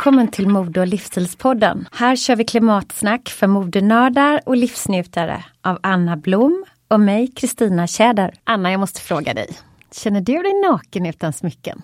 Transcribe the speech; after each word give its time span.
Välkommen 0.00 0.28
till 0.28 0.48
Mode 0.48 0.80
och 0.80 0.86
livsstilspodden. 0.86 1.88
Här 1.92 2.16
kör 2.16 2.36
vi 2.36 2.44
klimatsnack 2.44 3.28
för 3.28 3.46
modenördar 3.46 4.40
och 4.46 4.56
livsnjutare 4.56 5.44
av 5.62 5.78
Anna 5.82 6.16
Blom 6.16 6.64
och 6.88 7.00
mig, 7.00 7.28
Kristina 7.28 7.86
Tjäder. 7.86 8.34
Anna, 8.44 8.70
jag 8.70 8.80
måste 8.80 9.00
fråga 9.00 9.34
dig. 9.34 9.48
Känner 9.92 10.20
du 10.20 10.32
dig 10.32 10.60
naken 10.70 11.06
utan 11.06 11.32
smycken? 11.32 11.82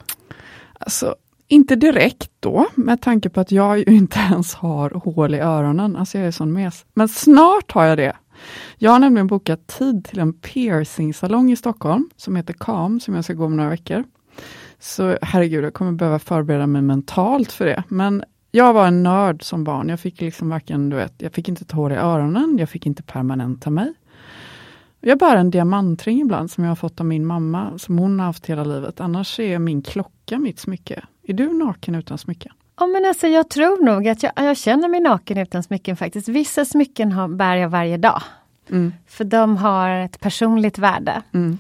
Alltså, 0.79 1.15
inte 1.49 1.77
direkt 1.77 2.31
då, 2.41 2.67
med 2.75 3.03
tanke 3.03 3.29
på 3.29 3.41
att 3.41 3.53
jag 3.53 3.79
ju 3.79 3.85
inte 3.87 4.19
ens 4.19 4.55
har 4.55 4.91
hål 4.91 5.35
i 5.35 5.39
öronen. 5.39 5.97
Alltså 5.97 6.19
jag 6.19 6.27
är 6.27 6.31
sån 6.31 6.53
mes. 6.53 6.85
Men 6.95 7.09
snart 7.09 7.73
har 7.73 7.85
jag 7.85 7.99
det. 7.99 8.17
Jag 8.77 8.91
har 8.91 8.99
nämligen 8.99 9.27
bokat 9.27 9.67
tid 9.67 10.05
till 10.05 10.19
en 10.19 10.33
piercingsalong 10.33 11.53
i 11.53 11.57
Stockholm, 11.57 12.11
som 12.17 12.37
heter 12.37 12.55
KAM, 12.55 13.01
som 13.01 13.15
jag 13.15 13.25
ska 13.25 13.33
gå 13.33 13.45
om 13.45 13.57
några 13.57 13.71
veckor. 13.71 14.05
Så 14.87 15.19
herregud, 15.23 15.65
jag 15.65 15.75
kommer 15.75 15.93
behöva 15.93 16.19
förbereda 16.19 16.67
mig 16.67 16.83
mentalt 16.83 17.53
för 17.53 17.67
det. 17.67 17.83
Men 17.89 18.25
jag 18.51 18.73
var 18.73 18.87
en 18.87 19.03
nörd 19.03 19.43
som 19.43 19.65
barn. 19.65 19.89
Jag 19.89 20.01
fick 20.01 20.21
liksom 20.21 20.49
varken, 20.49 20.91
du 20.91 20.97
vet, 20.97 21.15
jag 21.19 21.33
fick 21.33 21.49
inte 21.49 21.65
ta 21.65 21.77
hår 21.77 21.93
i 21.93 21.97
öronen, 21.97 22.57
jag 22.59 22.69
fick 22.69 22.87
inte 22.87 23.03
permanenta 23.03 23.71
mig. 23.71 23.93
Jag 25.01 25.19
bär 25.19 25.37
en 25.37 25.51
diamantring 25.51 26.21
ibland 26.21 26.51
som 26.51 26.65
jag 26.65 26.71
har 26.71 26.77
fått 26.77 27.01
av 27.01 27.07
min 27.07 27.27
mamma, 27.27 27.79
som 27.79 27.99
hon 27.99 28.19
har 28.19 28.27
haft 28.27 28.47
hela 28.47 28.65
livet. 28.65 29.01
Annars 29.01 29.41
är 29.41 29.59
min 29.59 29.83
klocka 29.83 30.39
mitt 30.39 30.59
smycke. 30.59 31.05
Är 31.23 31.33
du 31.33 31.53
naken 31.53 31.95
utan 31.95 32.19
smycken? 32.19 32.53
Ja, 32.79 32.87
men 32.87 33.05
alltså, 33.05 33.27
jag 33.27 33.51
tror 33.51 33.85
nog 33.85 34.09
att 34.09 34.23
jag, 34.23 34.33
jag 34.37 34.57
känner 34.57 34.89
mig 34.89 35.01
naken 35.01 35.39
utan 35.39 35.63
smycken 35.63 35.97
faktiskt. 35.97 36.29
Vissa 36.29 36.65
smycken 36.65 37.13
har, 37.13 37.29
bär 37.29 37.57
jag 37.57 37.69
varje 37.69 37.97
dag. 37.97 38.23
Mm. 38.71 38.93
För 39.07 39.25
de 39.25 39.57
har 39.57 39.91
ett 39.91 40.21
personligt 40.21 40.79
värde. 40.79 41.23
Mm. 41.33 41.59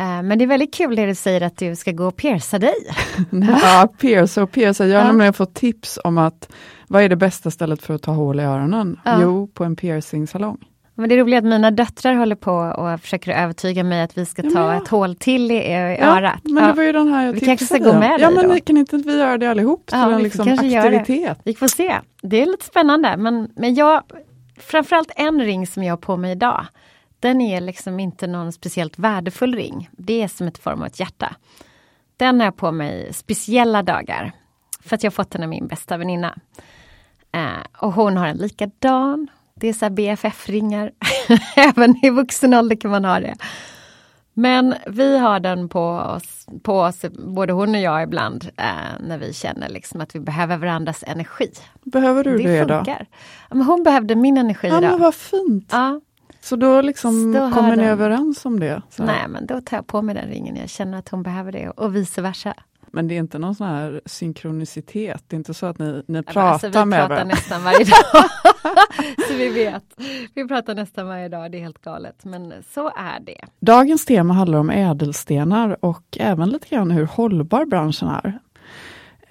Eh, 0.00 0.22
Men 0.22 0.38
det 0.38 0.44
är 0.44 0.46
väldigt 0.46 0.74
kul 0.74 0.96
det 0.96 1.06
du 1.06 1.14
säger 1.14 1.40
att 1.40 1.56
du 1.56 1.76
ska 1.76 1.92
gå 1.92 2.04
och 2.06 2.16
pierca 2.16 2.58
dig. 2.58 2.74
Ja, 3.62 3.88
pierca 4.00 4.42
och 4.42 4.50
pierca. 4.52 4.86
Jag 4.86 4.98
har 4.98 5.04
Ja. 5.04 5.06
nämligen 5.06 5.32
fått 5.32 5.54
tips 5.54 5.98
om 6.04 6.18
att 6.18 6.48
vad 6.88 7.02
är 7.02 7.08
det 7.08 7.16
bästa 7.16 7.50
stället 7.50 7.82
för 7.82 7.94
att 7.94 8.02
ta 8.02 8.10
hål 8.12 8.40
i 8.40 8.42
öronen? 8.42 9.00
Ja. 9.04 9.18
Jo, 9.22 9.46
på 9.54 9.64
en 9.64 9.76
piercingsalong. 9.76 10.58
Men 10.94 11.08
det 11.08 11.14
är 11.14 11.18
roligt 11.18 11.38
att 11.38 11.44
mina 11.44 11.70
döttrar 11.70 12.14
håller 12.14 12.36
på 12.36 12.52
och 12.52 13.00
försöker 13.00 13.32
övertyga 13.32 13.84
mig 13.84 14.02
att 14.02 14.18
vi 14.18 14.26
ska 14.26 14.42
Ja, 14.44 14.50
ta 14.50 14.72
ja. 14.74 14.82
ett 14.82 14.88
hål 14.88 15.14
till 15.16 15.50
i, 15.50 15.54
i 15.54 15.96
Ja, 16.00 16.18
örat. 16.18 16.40
men 16.44 16.66
det 16.66 16.72
var 16.72 16.82
ju 16.82 16.92
den 16.92 17.08
här 17.08 17.26
jag 17.26 17.32
Vi 17.32 17.40
kanske 17.40 17.66
ska 17.66 17.78
gå 17.78 17.92
med 17.98 18.20
Ja, 18.20 18.26
dig 18.30 18.36
men 18.36 18.48
då? 18.48 18.60
kan 18.60 18.76
inte 18.76 18.96
vi 18.96 19.18
göra 19.18 19.38
det 19.38 19.46
allihop 19.50 19.86
till 19.86 19.98
en 19.98 20.22
liksom 20.22 20.48
aktivitet? 20.52 21.38
Vi 21.44 21.54
får 21.54 21.68
se. 21.68 21.96
Det 22.22 22.42
är 22.42 22.46
lite 22.46 22.64
spännande. 22.64 23.16
Men, 23.16 23.48
men 23.56 23.74
jag, 23.74 24.02
framförallt 24.58 25.10
en 25.16 25.40
ring 25.40 25.66
som 25.66 25.82
jag 25.84 25.92
har 25.92 25.96
på 25.98 26.16
mig 26.16 26.32
idag. 26.32 26.66
Den 27.20 27.40
är 27.40 27.60
liksom 27.60 28.00
inte 28.00 28.26
någon 28.26 28.52
speciellt 28.52 28.98
värdefull 28.98 29.54
ring. 29.54 29.88
Det 29.92 30.22
är 30.22 30.28
som 30.28 30.46
ett 30.46 30.58
form 30.58 30.80
av 30.80 30.86
ett 30.86 31.00
hjärta. 31.00 31.36
Den 32.16 32.40
har 32.40 32.46
jag 32.46 32.56
på 32.56 32.72
mig 32.72 33.12
speciella 33.12 33.82
dagar. 33.82 34.32
För 34.84 34.94
att 34.96 35.04
jag 35.04 35.14
fått 35.14 35.30
den 35.30 35.42
av 35.42 35.48
min 35.48 35.66
bästa 35.66 35.96
väninna. 35.96 36.38
Eh, 37.32 37.66
och 37.78 37.92
hon 37.92 38.16
har 38.16 38.26
en 38.26 38.36
likadan. 38.36 39.28
Det 39.54 39.68
är 39.68 39.72
så 39.72 39.90
BFF-ringar. 39.90 40.92
Även 41.56 42.04
i 42.04 42.10
vuxen 42.10 42.54
ålder 42.54 42.76
kan 42.76 42.90
man 42.90 43.04
ha 43.04 43.20
det. 43.20 43.34
Men 44.32 44.74
vi 44.86 45.18
har 45.18 45.40
den 45.40 45.68
på 45.68 45.82
oss, 45.88 46.46
på 46.62 46.80
oss 46.80 47.04
både 47.18 47.52
hon 47.52 47.74
och 47.74 47.80
jag 47.80 48.02
ibland, 48.02 48.48
eh, 48.56 48.64
när 49.00 49.18
vi 49.18 49.32
känner 49.32 49.68
liksom 49.68 50.00
att 50.00 50.14
vi 50.14 50.20
behöver 50.20 50.56
varandras 50.56 51.04
energi. 51.06 51.50
Behöver 51.84 52.24
du 52.24 52.38
det, 52.38 52.42
det 52.42 52.64
då? 52.64 52.74
funkar. 52.74 53.06
Ja, 53.48 53.54
men 53.56 53.62
hon 53.66 53.82
behövde 53.82 54.14
min 54.14 54.36
energi 54.36 54.68
Ja, 54.68 54.78
idag. 54.78 54.90
men 54.90 55.00
vad 55.00 55.14
fint. 55.14 55.68
Ja, 55.72 56.00
Så 56.40 56.56
då 56.56 56.80
liksom 56.80 57.34
har 57.34 57.50
kommer 57.52 57.70
ni 57.70 57.76
den- 57.76 57.84
överens 57.92 58.46
om 58.46 58.60
det? 58.60 58.82
Så. 58.90 59.04
nej, 59.04 59.28
men 59.28 59.46
då 59.46 59.60
tar 59.60 59.76
jag 59.76 59.86
på 59.86 60.02
mig 60.02 60.14
den 60.14 60.28
ringen. 60.28 60.56
Jag 60.56 60.68
känner 60.68 60.98
att 60.98 61.08
hon 61.08 61.22
behöver 61.22 61.52
det 61.52 61.70
och 61.70 61.96
vice 61.96 62.22
versa. 62.22 62.54
Men 62.92 63.08
det 63.08 63.14
är 63.14 63.18
inte 63.18 63.38
någon 63.38 63.54
sån 63.54 63.66
här 63.66 64.00
synkronicitet? 64.06 65.24
Det 65.28 65.36
är 65.36 65.38
inte 65.38 65.54
så 65.54 65.66
att 65.66 65.78
ni, 65.78 66.02
ni 66.08 66.22
pratar 66.22 66.40
alltså, 66.40 66.68
vi 66.68 66.84
med 66.84 66.98
pratar 66.98 67.08
varandra? 67.14 67.34
nästan 67.34 67.64
varje 67.64 67.78
dag. 67.84 68.24
så 69.28 69.34
vi 69.34 69.48
vet. 69.48 69.84
Vi 70.34 70.48
pratar 70.48 70.74
nästan 70.74 71.06
varje 71.06 71.28
dag, 71.28 71.52
det 71.52 71.58
är 71.58 71.62
helt 71.62 71.82
galet. 71.82 72.24
Men 72.24 72.52
så 72.74 72.86
är 72.96 73.20
det. 73.20 73.44
Dagens 73.60 74.04
tema 74.04 74.34
handlar 74.34 74.58
om 74.58 74.70
ädelstenar 74.70 75.76
och 75.80 76.02
även 76.20 76.50
lite 76.50 76.68
grann 76.68 76.90
hur 76.90 77.06
hållbar 77.06 77.64
branschen 77.64 78.08
är. 78.08 78.38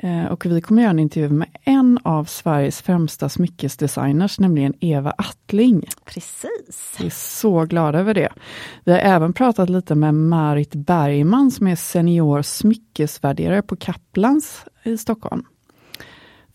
Eh, 0.03 0.25
Och 0.25 0.45
vi 0.45 0.61
kommer 0.61 0.81
göra 0.81 0.91
en 0.91 0.99
intervju 0.99 1.29
med 1.29 1.47
en 1.63 1.99
av 2.03 2.25
Sveriges 2.25 2.81
främsta 2.81 3.29
smyckesdesigners, 3.29 4.39
nämligen 4.39 4.73
Eva 4.79 5.13
Attling. 5.17 5.85
Precis. 6.05 6.95
Vi 6.99 7.05
är 7.05 7.09
så 7.09 7.65
glada 7.65 7.99
över 7.99 8.13
det. 8.13 8.29
Vi 8.83 8.91
har 8.91 8.99
även 8.99 9.33
pratat 9.33 9.69
lite 9.69 9.95
med 9.95 10.13
Marit 10.15 10.75
Bergman 10.75 11.51
som 11.51 11.67
är 11.67 11.75
senior 11.75 12.41
smyckesvärderare 12.41 13.61
på 13.61 13.75
Kaplans 13.75 14.65
i 14.83 14.97
Stockholm. 14.97 15.43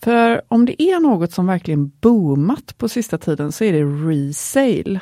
För 0.02 0.42
om 0.48 0.64
det 0.66 0.82
är 0.82 1.00
något 1.00 1.32
som 1.32 1.46
verkligen 1.46 1.88
boomat 1.88 2.78
på 2.78 2.88
sista 2.88 3.18
tiden 3.18 3.52
så 3.52 3.64
är 3.64 3.72
det 3.72 3.84
resale. 3.84 5.00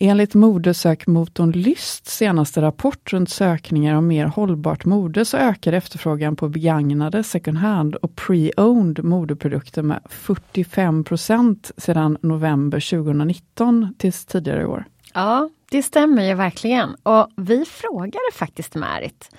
Enligt 0.00 0.34
modesökmotorn 0.34 1.50
Lysts 1.52 2.16
senaste 2.16 2.62
rapport 2.62 3.12
runt 3.12 3.30
sökningar 3.30 3.94
om 3.94 4.06
mer 4.06 4.26
hållbart 4.26 4.84
mode 4.84 5.24
så 5.24 5.36
ökar 5.36 5.72
efterfrågan 5.72 6.36
på 6.36 6.48
begagnade 6.48 7.22
second 7.24 7.58
hand 7.58 7.94
och 7.94 8.10
pre-owned 8.10 9.02
modeprodukter 9.02 9.82
med 9.82 10.00
45% 10.10 11.72
sedan 11.76 12.18
november 12.20 12.90
2019 12.90 13.94
tills 13.98 14.26
tidigare 14.26 14.62
i 14.62 14.64
år. 14.64 14.84
Ja, 15.14 15.48
det 15.70 15.82
stämmer 15.82 16.24
ju 16.24 16.34
verkligen. 16.34 16.94
Och 16.94 17.28
vi 17.36 17.64
frågade 17.64 18.32
faktiskt 18.34 18.74
Märit 18.74 19.30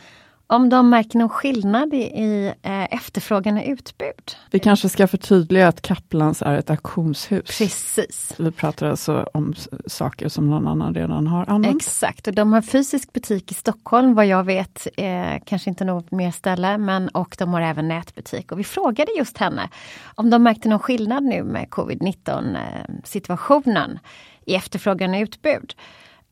om 0.50 0.70
de 0.70 0.90
märker 0.90 1.20
någon 1.20 1.30
skillnad 1.30 1.94
i, 1.94 1.98
i 1.98 2.54
eh, 2.62 2.94
efterfrågan 2.94 3.58
och 3.58 3.64
utbud. 3.66 4.36
Vi 4.52 4.60
kanske 4.60 4.90
ska 4.90 5.08
förtydliga 5.08 5.68
att 5.68 5.82
Kaplans 5.82 6.42
är 6.42 6.58
ett 6.58 6.70
auktionshus. 6.70 7.58
Precis. 7.58 8.34
Vi 8.38 8.52
pratar 8.52 8.90
alltså 8.90 9.30
om 9.34 9.54
saker 9.86 10.30
som 10.30 10.50
någon 10.50 10.68
annan 10.68 10.96
redan 10.96 11.28
har 11.28 11.50
använt. 11.50 11.76
Exakt, 11.76 12.28
och 12.28 12.34
de 12.34 12.54
har 12.54 12.62
fysisk 12.62 13.14
butik 13.14 13.52
i 13.52 13.54
Stockholm 13.54 14.16
vad 14.16 14.26
jag 14.26 14.44
vet, 14.44 14.88
eh, 14.98 15.36
kanske 15.46 15.70
inte 15.70 15.86
något 15.86 16.12
mer 16.12 16.32
ställe, 16.32 16.78
men 16.78 17.10
och 17.10 17.36
de 17.40 17.54
har 17.54 17.62
även 17.62 17.88
nätbutik. 17.88 18.52
Och 18.52 18.60
vi 18.60 18.64
frågade 18.64 19.12
just 19.18 19.38
henne 19.38 19.70
om 20.16 20.30
de 20.30 20.44
märkte 20.44 20.70
någon 20.70 20.80
skillnad 20.80 21.24
nu 21.24 21.44
med 21.44 21.68
covid-19 21.70 22.56
eh, 22.56 22.96
situationen 23.04 24.00
i 24.46 24.56
efterfrågan 24.56 25.14
och 25.14 25.22
utbud. 25.22 25.76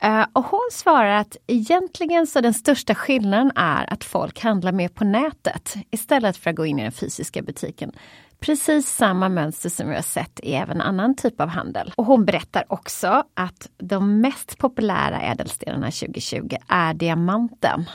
Eh, 0.02 0.26
och 0.34 0.46
hon 0.46 0.70
svarar 0.72 1.16
att 1.16 1.38
egentligen 1.48 2.28
så 2.28 2.42
den 2.42 2.54
största 2.54 2.96
skillnaden 2.96 3.52
är 3.56 3.94
att 3.94 4.04
folk 4.04 4.40
handlar 4.40 4.72
mer 4.72 4.88
på 4.88 5.04
nätet 5.06 5.76
istället 5.92 6.38
för 6.38 6.50
att 6.50 6.56
gå 6.56 6.66
in 6.66 6.80
i 6.80 6.84
den 6.84 6.92
fysiska 6.92 7.42
butiken. 7.42 7.92
Precis 8.40 8.90
samma 8.90 9.30
mönster 9.30 9.70
som 9.70 9.90
vi 9.90 9.96
har 9.96 10.02
sett 10.02 10.40
i 10.44 10.54
även 10.54 10.82
annan 10.82 11.16
typ 11.16 11.42
av 11.42 11.48
handel. 11.48 11.94
Och 11.96 12.06
hon 12.06 12.26
berättar 12.26 12.64
också 12.68 13.24
att 13.34 13.70
de 13.78 14.22
mest 14.22 14.58
populära 14.58 15.22
ädelstenarna 15.22 15.92
2020 15.92 16.56
är 16.68 16.94
diamanten. 16.94 17.86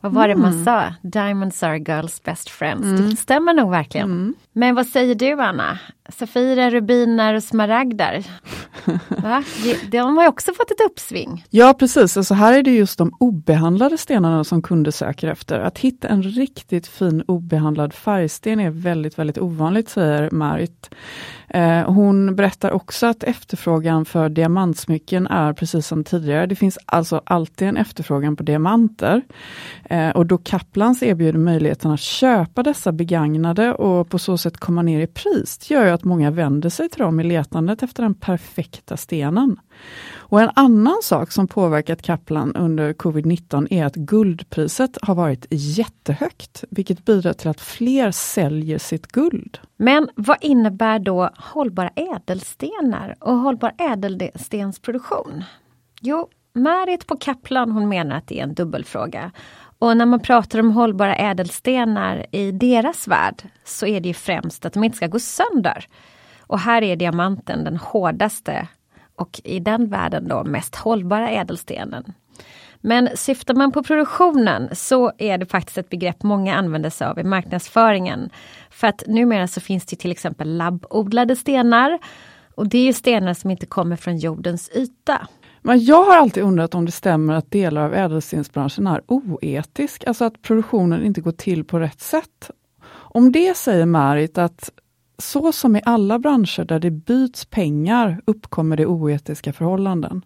Vad 0.00 0.12
var 0.12 0.28
det 0.28 0.36
man 0.36 0.52
mm. 0.52 0.64
sa? 0.64 0.94
Diamonds 1.02 1.62
are 1.62 1.78
girl's 1.78 2.24
best 2.24 2.50
friends. 2.50 2.84
Mm. 2.84 3.10
Det 3.10 3.16
stämmer 3.16 3.54
nog 3.54 3.70
verkligen. 3.70 4.10
Mm. 4.10 4.34
Men 4.52 4.74
vad 4.74 4.86
säger 4.86 5.14
du 5.14 5.32
Anna? 5.32 5.78
Safirer, 6.08 6.70
rubiner 6.70 7.34
och 7.34 7.42
smaragder. 7.42 8.24
Va? 9.08 9.44
De 9.90 10.16
har 10.18 10.28
också 10.28 10.52
fått 10.54 10.70
ett 10.70 10.80
uppsving. 10.86 11.44
Ja 11.50 11.74
precis, 11.74 12.16
alltså 12.16 12.34
här 12.34 12.58
är 12.58 12.62
det 12.62 12.70
just 12.70 12.98
de 12.98 13.12
obehandlade 13.20 13.98
stenarna 13.98 14.44
som 14.44 14.62
kunder 14.62 14.90
söker 14.90 15.28
efter. 15.28 15.60
Att 15.60 15.78
hitta 15.78 16.08
en 16.08 16.22
riktigt 16.22 16.86
fin 16.86 17.22
obehandlad 17.26 17.94
färgsten 17.94 18.60
är 18.60 18.70
väldigt, 18.70 19.18
väldigt 19.18 19.38
ovanligt 19.38 19.88
säger 19.88 20.30
Marit. 20.30 20.90
Eh, 21.48 21.92
hon 21.92 22.36
berättar 22.36 22.70
också 22.70 23.06
att 23.06 23.22
efterfrågan 23.22 24.04
för 24.04 24.28
diamantsmycken 24.28 25.26
är 25.26 25.52
precis 25.52 25.86
som 25.86 26.04
tidigare. 26.04 26.46
Det 26.46 26.54
finns 26.56 26.78
alltså 26.86 27.22
alltid 27.24 27.68
en 27.68 27.76
efterfrågan 27.76 28.36
på 28.36 28.42
diamanter. 28.42 29.22
Eh, 29.84 30.10
och 30.10 30.26
då 30.26 30.38
Kaplans 30.38 31.02
erbjuder 31.02 31.38
möjligheten 31.38 31.90
att 31.90 32.00
köpa 32.00 32.62
dessa 32.62 32.92
begagnade 32.92 33.74
och 33.74 34.08
på 34.08 34.18
så 34.18 34.38
sätt 34.38 34.56
komma 34.56 34.82
ner 34.82 35.00
i 35.00 35.06
pris, 35.06 35.70
gör 35.70 35.84
ju 35.84 35.90
att 35.90 36.04
många 36.04 36.30
vänder 36.30 36.68
sig 36.68 36.88
till 36.88 37.02
dem 37.02 37.20
i 37.20 37.24
letandet 37.24 37.82
efter 37.82 38.02
den 38.02 38.14
perfekta 38.14 38.96
stenen. 38.96 39.56
Och 40.30 40.40
en 40.40 40.50
annan 40.54 40.98
sak 41.02 41.32
som 41.32 41.48
påverkat 41.48 42.02
Kaplan 42.02 42.56
under 42.56 42.92
covid-19 42.92 43.68
är 43.70 43.84
att 43.84 43.94
guldpriset 43.94 44.98
har 45.02 45.14
varit 45.14 45.46
jättehögt, 45.50 46.64
vilket 46.70 47.04
bidrar 47.04 47.32
till 47.32 47.50
att 47.50 47.60
fler 47.60 48.10
säljer 48.10 48.78
sitt 48.78 49.06
guld. 49.06 49.58
Men 49.76 50.08
vad 50.14 50.36
innebär 50.40 50.98
då 50.98 51.30
hållbara 51.36 51.90
ädelstenar 51.96 53.16
och 53.20 53.36
hållbar 53.36 53.72
ädelstensproduktion? 53.78 55.44
Jo, 56.00 56.28
Märit 56.58 57.06
på 57.06 57.16
Kaplan 57.16 57.70
hon 57.70 57.88
menar 57.88 58.16
att 58.16 58.26
det 58.26 58.38
är 58.38 58.42
en 58.42 58.54
dubbelfråga. 58.54 59.32
Och 59.78 59.96
när 59.96 60.06
man 60.06 60.20
pratar 60.20 60.58
om 60.58 60.70
hållbara 60.70 61.16
ädelstenar 61.16 62.26
i 62.32 62.52
deras 62.52 63.08
värld 63.08 63.42
så 63.64 63.86
är 63.86 64.00
det 64.00 64.08
ju 64.08 64.14
främst 64.14 64.66
att 64.66 64.72
de 64.72 64.84
inte 64.84 64.96
ska 64.96 65.06
gå 65.06 65.18
sönder. 65.18 65.86
Och 66.40 66.58
här 66.58 66.82
är 66.82 66.96
diamanten 66.96 67.64
den 67.64 67.76
hårdaste 67.76 68.68
och 69.18 69.40
i 69.44 69.60
den 69.60 69.88
världen 69.88 70.28
då 70.28 70.44
mest 70.44 70.76
hållbara 70.76 71.30
ädelstenen. 71.30 72.12
Men 72.80 73.08
syftar 73.14 73.54
man 73.54 73.72
på 73.72 73.82
produktionen 73.82 74.68
så 74.72 75.12
är 75.18 75.38
det 75.38 75.46
faktiskt 75.46 75.78
ett 75.78 75.88
begrepp 75.88 76.22
många 76.22 76.56
använder 76.56 76.90
sig 76.90 77.06
av 77.06 77.18
i 77.18 77.24
marknadsföringen. 77.24 78.30
För 78.70 78.86
att 78.86 79.02
numera 79.06 79.48
så 79.48 79.60
finns 79.60 79.86
det 79.86 79.96
till 79.96 80.10
exempel 80.10 80.56
labbodlade 80.56 81.36
stenar. 81.36 81.98
Och 82.54 82.68
det 82.68 82.88
är 82.88 82.92
stenar 82.92 83.34
som 83.34 83.50
inte 83.50 83.66
kommer 83.66 83.96
från 83.96 84.16
jordens 84.16 84.70
yta. 84.74 85.28
Men 85.62 85.84
jag 85.84 86.04
har 86.04 86.16
alltid 86.16 86.42
undrat 86.42 86.74
om 86.74 86.86
det 86.86 86.92
stämmer 86.92 87.34
att 87.34 87.50
delar 87.50 87.82
av 87.82 87.94
ädelstensbranschen 87.94 88.86
är 88.86 89.02
oetisk, 89.06 90.04
alltså 90.06 90.24
att 90.24 90.42
produktionen 90.42 91.04
inte 91.04 91.20
går 91.20 91.32
till 91.32 91.64
på 91.64 91.78
rätt 91.78 92.00
sätt. 92.00 92.50
Om 92.90 93.32
det 93.32 93.56
säger 93.56 93.86
Marit 93.86 94.38
att 94.38 94.70
så 95.22 95.52
som 95.52 95.76
i 95.76 95.80
alla 95.84 96.18
branscher 96.18 96.64
där 96.64 96.78
det 96.78 96.90
byts 96.90 97.44
pengar 97.44 98.20
uppkommer 98.24 98.76
det 98.76 98.86
oetiska 98.86 99.52
förhållanden. 99.52 100.24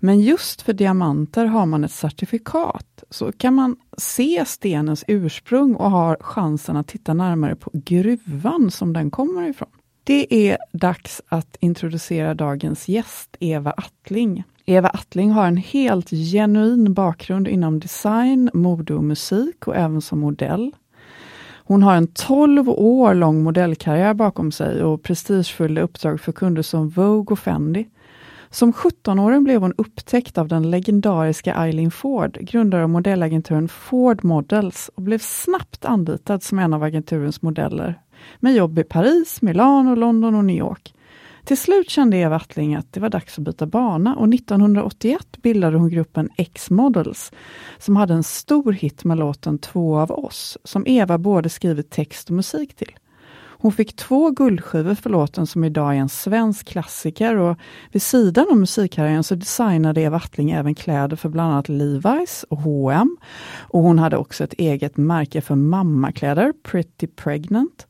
Men 0.00 0.20
just 0.20 0.62
för 0.62 0.72
diamanter 0.72 1.46
har 1.46 1.66
man 1.66 1.84
ett 1.84 1.92
certifikat, 1.92 3.04
så 3.10 3.32
kan 3.32 3.54
man 3.54 3.76
se 3.96 4.44
stenens 4.46 5.04
ursprung 5.08 5.74
och 5.74 5.90
har 5.90 6.16
chansen 6.20 6.76
att 6.76 6.86
titta 6.86 7.14
närmare 7.14 7.56
på 7.56 7.70
gruvan 7.74 8.70
som 8.70 8.92
den 8.92 9.10
kommer 9.10 9.48
ifrån. 9.48 9.68
Det 10.04 10.48
är 10.48 10.58
dags 10.72 11.22
att 11.28 11.56
introducera 11.60 12.34
dagens 12.34 12.88
gäst, 12.88 13.36
Eva 13.40 13.70
Attling. 13.70 14.44
Eva 14.66 14.88
Attling 14.88 15.30
har 15.30 15.46
en 15.46 15.56
helt 15.56 16.10
genuin 16.10 16.94
bakgrund 16.94 17.48
inom 17.48 17.80
design, 17.80 18.50
mode 18.54 18.94
och 18.94 19.04
musik 19.04 19.68
och 19.68 19.76
även 19.76 20.00
som 20.00 20.18
modell. 20.18 20.72
Hon 21.68 21.82
har 21.82 21.94
en 21.94 22.06
12 22.06 22.68
år 22.68 23.14
lång 23.14 23.42
modellkarriär 23.42 24.14
bakom 24.14 24.52
sig 24.52 24.84
och 24.84 25.02
prestigefulla 25.02 25.80
uppdrag 25.80 26.20
för 26.20 26.32
kunder 26.32 26.62
som 26.62 26.88
Vogue 26.88 27.32
och 27.32 27.38
Fendi. 27.38 27.88
Som 28.50 28.72
17-åring 28.72 29.44
blev 29.44 29.60
hon 29.60 29.74
upptäckt 29.78 30.38
av 30.38 30.48
den 30.48 30.70
legendariska 30.70 31.54
Eileen 31.54 31.90
Ford, 31.90 32.38
grundare 32.40 32.82
av 32.82 32.88
modellagenturen 32.88 33.68
Ford 33.68 34.24
Models 34.24 34.90
och 34.94 35.02
blev 35.02 35.18
snabbt 35.18 35.84
anlitad 35.84 36.42
som 36.42 36.58
en 36.58 36.74
av 36.74 36.82
agenturens 36.82 37.42
modeller 37.42 38.00
med 38.40 38.54
jobb 38.54 38.78
i 38.78 38.84
Paris, 38.84 39.42
Milano, 39.42 39.94
London 39.94 40.34
och 40.34 40.44
New 40.44 40.56
York. 40.56 40.94
Till 41.48 41.58
slut 41.58 41.90
kände 41.90 42.16
Eva 42.16 42.36
Attling 42.36 42.74
att 42.74 42.92
det 42.92 43.00
var 43.00 43.08
dags 43.08 43.38
att 43.38 43.44
byta 43.44 43.66
bana 43.66 44.16
och 44.16 44.34
1981 44.34 45.36
bildade 45.42 45.76
hon 45.78 45.88
gruppen 45.88 46.30
X-Models 46.36 47.32
som 47.78 47.96
hade 47.96 48.14
en 48.14 48.22
stor 48.22 48.72
hit 48.72 49.04
med 49.04 49.18
låten 49.18 49.58
Två 49.58 49.98
av 49.98 50.10
oss, 50.10 50.58
som 50.64 50.86
Eva 50.86 51.18
både 51.18 51.48
skrivit 51.48 51.90
text 51.90 52.28
och 52.28 52.36
musik 52.36 52.76
till. 52.76 52.90
Hon 53.60 53.72
fick 53.72 53.96
två 53.96 54.30
guldskivor 54.30 54.94
för 54.94 55.10
låten 55.10 55.46
som 55.46 55.64
idag 55.64 55.94
är 55.94 55.98
en 55.98 56.08
svensk 56.08 56.66
klassiker 56.66 57.36
och 57.36 57.58
vid 57.92 58.02
sidan 58.02 58.46
av 58.50 58.56
musikkarriären 58.56 59.24
så 59.24 59.34
designade 59.34 60.00
Eva 60.00 60.16
Attling 60.16 60.50
även 60.50 60.74
kläder 60.74 61.16
för 61.16 61.28
bland 61.28 61.52
annat 61.52 61.68
Levi's 61.68 62.44
och 62.44 62.58
H&M. 62.58 63.16
Och 63.58 63.82
hon 63.82 63.98
hade 63.98 64.16
också 64.16 64.44
ett 64.44 64.54
eget 64.58 64.96
märke 64.96 65.40
för 65.40 65.54
mammakläder, 65.54 66.52
Pretty 66.62 67.06
Pregnant. 67.06 67.86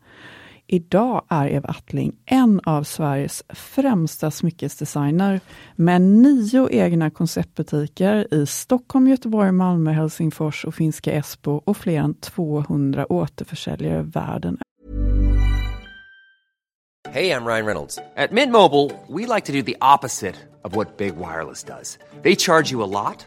Idag 0.70 1.24
är 1.28 1.48
Eva 1.48 1.68
Attling 1.68 2.12
en 2.26 2.60
av 2.64 2.82
Sveriges 2.82 3.44
främsta 3.48 4.30
smyckesdesigner 4.30 5.40
med 5.76 6.02
nio 6.02 6.68
egna 6.70 7.10
konceptbutiker 7.10 8.34
i 8.34 8.46
Stockholm, 8.46 9.08
Göteborg, 9.08 9.52
Malmö, 9.52 9.92
Helsingfors 9.92 10.64
och 10.64 10.74
finska 10.74 11.12
Esbo 11.12 11.62
och 11.64 11.76
fler 11.76 12.00
än 12.00 12.14
200 12.14 13.12
återförsäljare 13.12 14.02
världen 14.02 14.58
Hej, 17.10 17.26
jag 17.26 17.46
Ryan 17.46 17.66
Reynolds. 17.66 17.98
På 18.28 18.34
Mint 18.34 18.52
Mobile, 18.52 18.90
we 19.08 19.34
like 19.34 19.46
to 19.46 19.52
do 19.52 19.62
the 19.62 19.76
opposite 19.94 20.34
of 20.64 20.76
what 20.76 20.96
Big 20.96 21.16
Wireless 21.16 21.64
does. 21.64 21.98
They 22.22 22.36
charge 22.36 22.72
you 22.72 22.82
a 22.82 22.86
lot, 22.86 23.26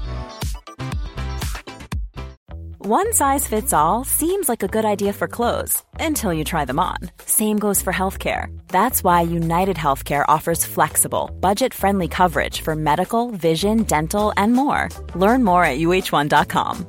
One 2.83 3.13
size 3.13 3.47
fits 3.47 3.73
all 3.73 4.03
seems 4.03 4.49
like 4.49 4.63
a 4.63 4.67
good 4.67 4.85
idea 4.85 5.13
for 5.13 5.27
clothes 5.27 5.83
until 5.99 6.33
you 6.33 6.43
try 6.43 6.65
them 6.65 6.79
on. 6.79 6.97
Same 7.25 7.59
goes 7.59 7.79
for 7.79 7.93
healthcare. 7.93 8.47
That's 8.69 9.03
why 9.03 9.21
United 9.21 9.77
Healthcare 9.77 10.25
offers 10.27 10.65
flexible, 10.65 11.29
budget 11.39 11.75
friendly 11.75 12.07
coverage 12.07 12.61
for 12.61 12.75
medical, 12.75 13.29
vision, 13.29 13.83
dental, 13.83 14.33
and 14.35 14.53
more. 14.53 14.89
Learn 15.13 15.43
more 15.43 15.63
at 15.63 15.77
uh1.com. 15.77 16.85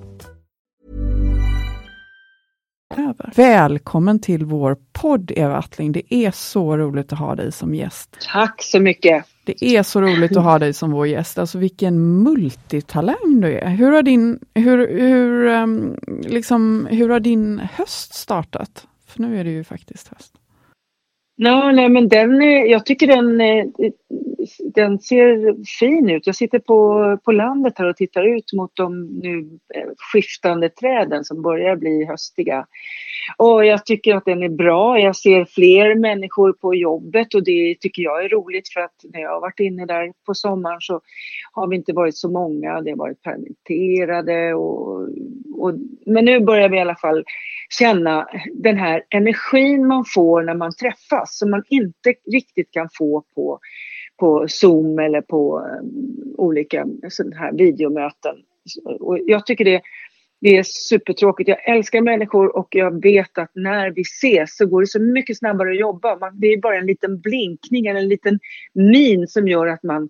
Välkommen 3.34 4.20
till 4.20 4.44
vår 4.44 4.76
podd 4.92 5.30
Eva 5.36 5.56
Attling. 5.56 5.92
Det 5.92 6.14
är 6.14 6.30
så 6.30 6.76
roligt 6.76 7.12
att 7.12 7.18
ha 7.18 7.34
dig 7.34 7.52
som 7.52 7.74
gäst. 7.74 8.16
Tack 8.32 8.62
så 8.62 8.80
mycket. 8.80 9.26
Det 9.44 9.64
är 9.64 9.82
så 9.82 10.00
roligt 10.00 10.36
att 10.36 10.44
ha 10.44 10.58
dig 10.58 10.72
som 10.72 10.90
vår 10.90 11.06
gäst. 11.06 11.38
Alltså 11.38 11.58
vilken 11.58 12.22
multitalang 12.22 13.40
du 13.40 13.58
är. 13.58 13.68
Hur 13.68 13.92
har 13.92 14.02
din, 14.02 14.38
hur, 14.54 14.98
hur, 14.98 15.46
um, 15.46 15.96
liksom, 16.22 16.88
hur 16.90 17.08
har 17.08 17.20
din 17.20 17.58
höst 17.58 18.14
startat? 18.14 18.86
För 19.06 19.22
nu 19.22 19.40
är 19.40 19.44
det 19.44 19.50
ju 19.50 19.64
faktiskt 19.64 20.08
höst. 20.08 20.34
No, 21.38 21.72
nej, 21.72 21.88
men 21.88 22.08
den, 22.08 22.42
jag 22.70 22.86
tycker 22.86 23.06
den, 23.06 23.40
eh, 23.40 23.64
den 24.74 24.98
ser 24.98 25.56
fin 25.78 26.10
ut. 26.10 26.26
Jag 26.26 26.36
sitter 26.36 26.58
på, 26.58 27.18
på 27.24 27.32
landet 27.32 27.74
här 27.76 27.88
och 27.88 27.96
tittar 27.96 28.36
ut 28.36 28.52
mot 28.52 28.70
de 28.74 29.06
nu 29.22 29.38
eh, 29.74 29.88
skiftande 30.12 30.68
träden 30.68 31.24
som 31.24 31.42
börjar 31.42 31.76
bli 31.76 32.04
höstiga. 32.04 32.66
Och 33.36 33.66
jag 33.66 33.86
tycker 33.86 34.16
att 34.16 34.24
den 34.24 34.42
är 34.42 34.48
bra. 34.48 34.98
Jag 34.98 35.16
ser 35.16 35.44
fler 35.44 35.94
människor 35.94 36.52
på 36.52 36.74
jobbet 36.74 37.34
och 37.34 37.44
det 37.44 37.76
tycker 37.80 38.02
jag 38.02 38.24
är 38.24 38.28
roligt 38.28 38.72
för 38.72 38.80
att 38.80 39.04
när 39.12 39.20
jag 39.20 39.30
har 39.30 39.40
varit 39.40 39.60
inne 39.60 39.86
där 39.86 40.12
på 40.26 40.34
sommaren 40.34 40.80
så 40.80 41.00
har 41.52 41.66
vi 41.66 41.76
inte 41.76 41.92
varit 41.92 42.16
så 42.16 42.30
många. 42.30 42.80
Det 42.80 42.90
har 42.90 42.98
varit 42.98 43.22
permitterade 43.22 44.54
och, 44.54 45.08
och 45.54 45.74
men 46.06 46.24
nu 46.24 46.40
börjar 46.40 46.68
vi 46.68 46.76
i 46.76 46.80
alla 46.80 46.96
fall 46.96 47.24
känna 47.78 48.28
den 48.52 48.78
här 48.78 49.02
energin 49.08 49.86
man 49.86 50.04
får 50.14 50.42
när 50.42 50.54
man 50.54 50.72
träffas 50.74 51.38
som 51.38 51.50
man 51.50 51.62
inte 51.68 52.14
riktigt 52.32 52.70
kan 52.70 52.88
få 52.98 53.24
på, 53.34 53.58
på 54.22 54.44
Zoom 54.48 54.98
eller 54.98 55.20
på 55.20 55.58
eh, 55.58 55.88
olika 56.36 56.86
sådana 57.08 57.36
här 57.36 57.52
videomöten. 57.52 58.36
Och 59.00 59.18
jag 59.26 59.46
tycker 59.46 59.64
det, 59.64 59.82
det 60.40 60.56
är 60.56 60.62
supertråkigt. 60.62 61.48
Jag 61.48 61.68
älskar 61.68 62.00
människor 62.00 62.56
och 62.56 62.68
jag 62.70 63.02
vet 63.02 63.38
att 63.38 63.50
när 63.54 63.90
vi 63.90 64.00
ses 64.00 64.56
så 64.56 64.66
går 64.66 64.80
det 64.80 64.86
så 64.86 65.00
mycket 65.00 65.38
snabbare 65.38 65.70
att 65.70 65.80
jobba. 65.80 66.16
Man, 66.16 66.40
det 66.40 66.46
är 66.46 66.60
bara 66.60 66.78
en 66.78 66.86
liten 66.86 67.20
blinkning 67.20 67.86
eller 67.86 68.00
en 68.00 68.08
liten 68.08 68.38
min 68.74 69.28
som 69.28 69.48
gör 69.48 69.66
att 69.66 69.82
man 69.82 70.08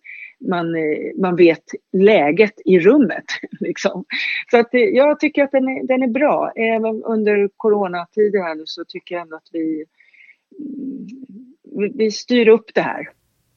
man, 0.48 0.74
eh, 0.74 1.20
man 1.20 1.36
vet 1.36 1.64
läget 1.92 2.54
i 2.64 2.78
rummet. 2.80 3.24
Liksom. 3.60 4.04
Så 4.50 4.58
att, 4.58 4.74
eh, 4.74 4.80
jag 4.80 5.20
tycker 5.20 5.44
att 5.44 5.52
den 5.52 5.68
är, 5.68 5.86
den 5.86 6.02
är 6.02 6.08
bra. 6.08 6.52
Även 6.56 7.02
under 7.04 7.48
coronatider 7.56 8.42
här 8.42 8.54
nu 8.54 8.62
så 8.66 8.84
tycker 8.88 9.14
jag 9.14 9.22
ändå 9.22 9.36
att 9.36 9.48
vi, 9.52 9.84
mm, 11.76 11.92
vi 11.94 12.10
styr 12.10 12.48
upp 12.48 12.74
det 12.74 12.82
här. 12.82 13.08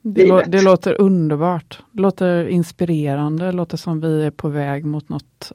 Det, 0.08 0.44
det, 0.48 0.62
låter 0.62 1.02
underbart, 1.02 1.80
det 1.92 2.02
låter 2.02 2.48
inspirerande, 2.48 3.46
det 3.46 3.52
låter 3.52 3.78
som 3.78 4.02
vi 4.02 4.26
är 4.26 4.32
på 4.32 4.50
väg 4.50 4.86
mot 4.86 5.10
något 5.10 5.52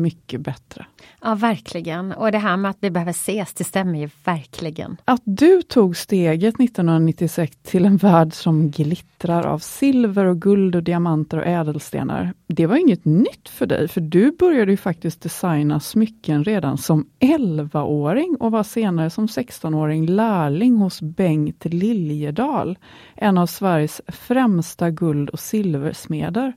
mycket 0.00 0.40
bättre. 0.40 0.86
Ja, 1.22 1.34
verkligen. 1.34 2.12
Och 2.12 2.32
det 2.32 2.38
här 2.38 2.56
med 2.56 2.70
att 2.70 2.78
vi 2.80 2.90
behöver 2.90 3.10
ses, 3.10 3.54
det 3.54 3.64
stämmer 3.64 3.98
ju 3.98 4.08
verkligen. 4.24 4.96
Att 5.04 5.22
du 5.24 5.62
tog 5.62 5.96
steget 5.96 6.60
1996 6.60 7.56
till 7.62 7.84
en 7.84 7.96
värld 7.96 8.34
som 8.34 8.70
glittrar 8.70 9.46
av 9.46 9.58
silver 9.58 10.24
och 10.24 10.42
guld 10.42 10.76
och 10.76 10.82
diamanter 10.82 11.38
och 11.38 11.46
ädelstenar. 11.46 12.34
Det 12.46 12.66
var 12.66 12.76
inget 12.76 13.04
nytt 13.04 13.48
för 13.48 13.66
dig, 13.66 13.88
för 13.88 14.00
du 14.00 14.32
började 14.32 14.70
ju 14.70 14.76
faktiskt 14.76 15.22
designa 15.22 15.80
smycken 15.80 16.44
redan 16.44 16.78
som 16.78 17.06
11-åring 17.20 18.36
och 18.40 18.52
var 18.52 18.62
senare 18.62 19.10
som 19.10 19.26
16-åring 19.26 20.06
lärling 20.06 20.76
hos 20.76 21.02
Bengt 21.02 21.64
Liljedal, 21.64 22.78
en 23.14 23.38
av 23.38 23.46
Sveriges 23.46 24.00
främsta 24.08 24.90
guld 24.90 25.30
och 25.30 25.40
silversmeder. 25.40 26.52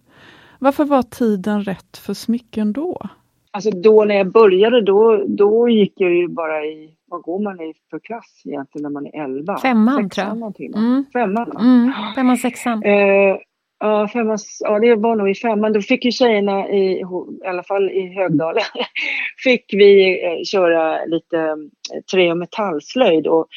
Varför 0.60 0.86
var 0.86 1.04
tiden 1.04 1.64
rätt 1.64 1.98
för 1.98 2.14
smycken 2.14 2.74
då? 2.74 3.10
Alltså 3.54 3.72
då 3.72 4.06
när 4.06 4.16
jag 4.16 4.32
började 4.32 4.82
då, 4.82 5.24
då 5.28 5.70
gick 5.70 5.94
jag 5.96 6.12
ju 6.12 6.28
bara 6.28 6.66
i, 6.66 6.90
vad 7.06 7.22
går 7.22 7.40
man 7.40 7.62
i 7.62 7.74
för 7.90 8.00
klass 8.00 8.42
egentligen 8.46 8.84
när 8.84 8.90
man 8.90 9.06
är 9.06 9.24
11? 9.24 9.58
Femman 9.58 10.10
tror 10.10 10.28
jag. 10.28 10.60
Mm. 10.76 11.06
Femman 11.14 11.50
va? 11.54 11.60
Mm. 11.60 11.92
Femman, 12.16 12.38
sexan. 12.38 12.84
Eh, 12.84 13.38
ja, 13.80 14.08
femman, 14.08 14.38
ja, 14.60 14.80
det 14.80 14.96
var 14.96 15.16
nog 15.16 15.30
i 15.30 15.36
femman. 15.36 15.74
Då 15.74 15.82
fick 15.82 16.06
ju 16.06 16.12
tjejerna, 16.12 16.70
i, 16.70 17.02
i 17.02 17.04
alla 17.48 17.64
fall 17.64 17.90
i 17.90 18.14
Högdalen, 18.16 18.64
fick 19.44 19.66
vi 19.74 20.24
eh, 20.26 20.44
köra 20.44 21.06
lite 21.06 21.38
eh, 21.38 22.02
trä 22.12 22.32
och 22.32 22.38
metallslöjd. 22.38 23.28
Och, 23.28 23.48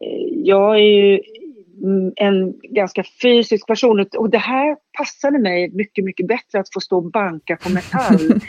eh, 0.00 0.38
jag 0.44 0.74
är 0.74 0.80
ju 0.80 1.20
Mm, 1.82 2.12
en 2.16 2.54
ganska 2.62 3.04
fysisk 3.22 3.66
person. 3.66 4.06
Och 4.16 4.30
det 4.30 4.38
här 4.38 4.76
passade 4.98 5.38
mig 5.38 5.70
mycket, 5.72 6.04
mycket 6.04 6.26
bättre 6.26 6.60
att 6.60 6.72
få 6.72 6.80
stå 6.80 6.96
och 6.96 7.10
banka 7.10 7.56
på 7.56 7.68
metall. 7.70 8.18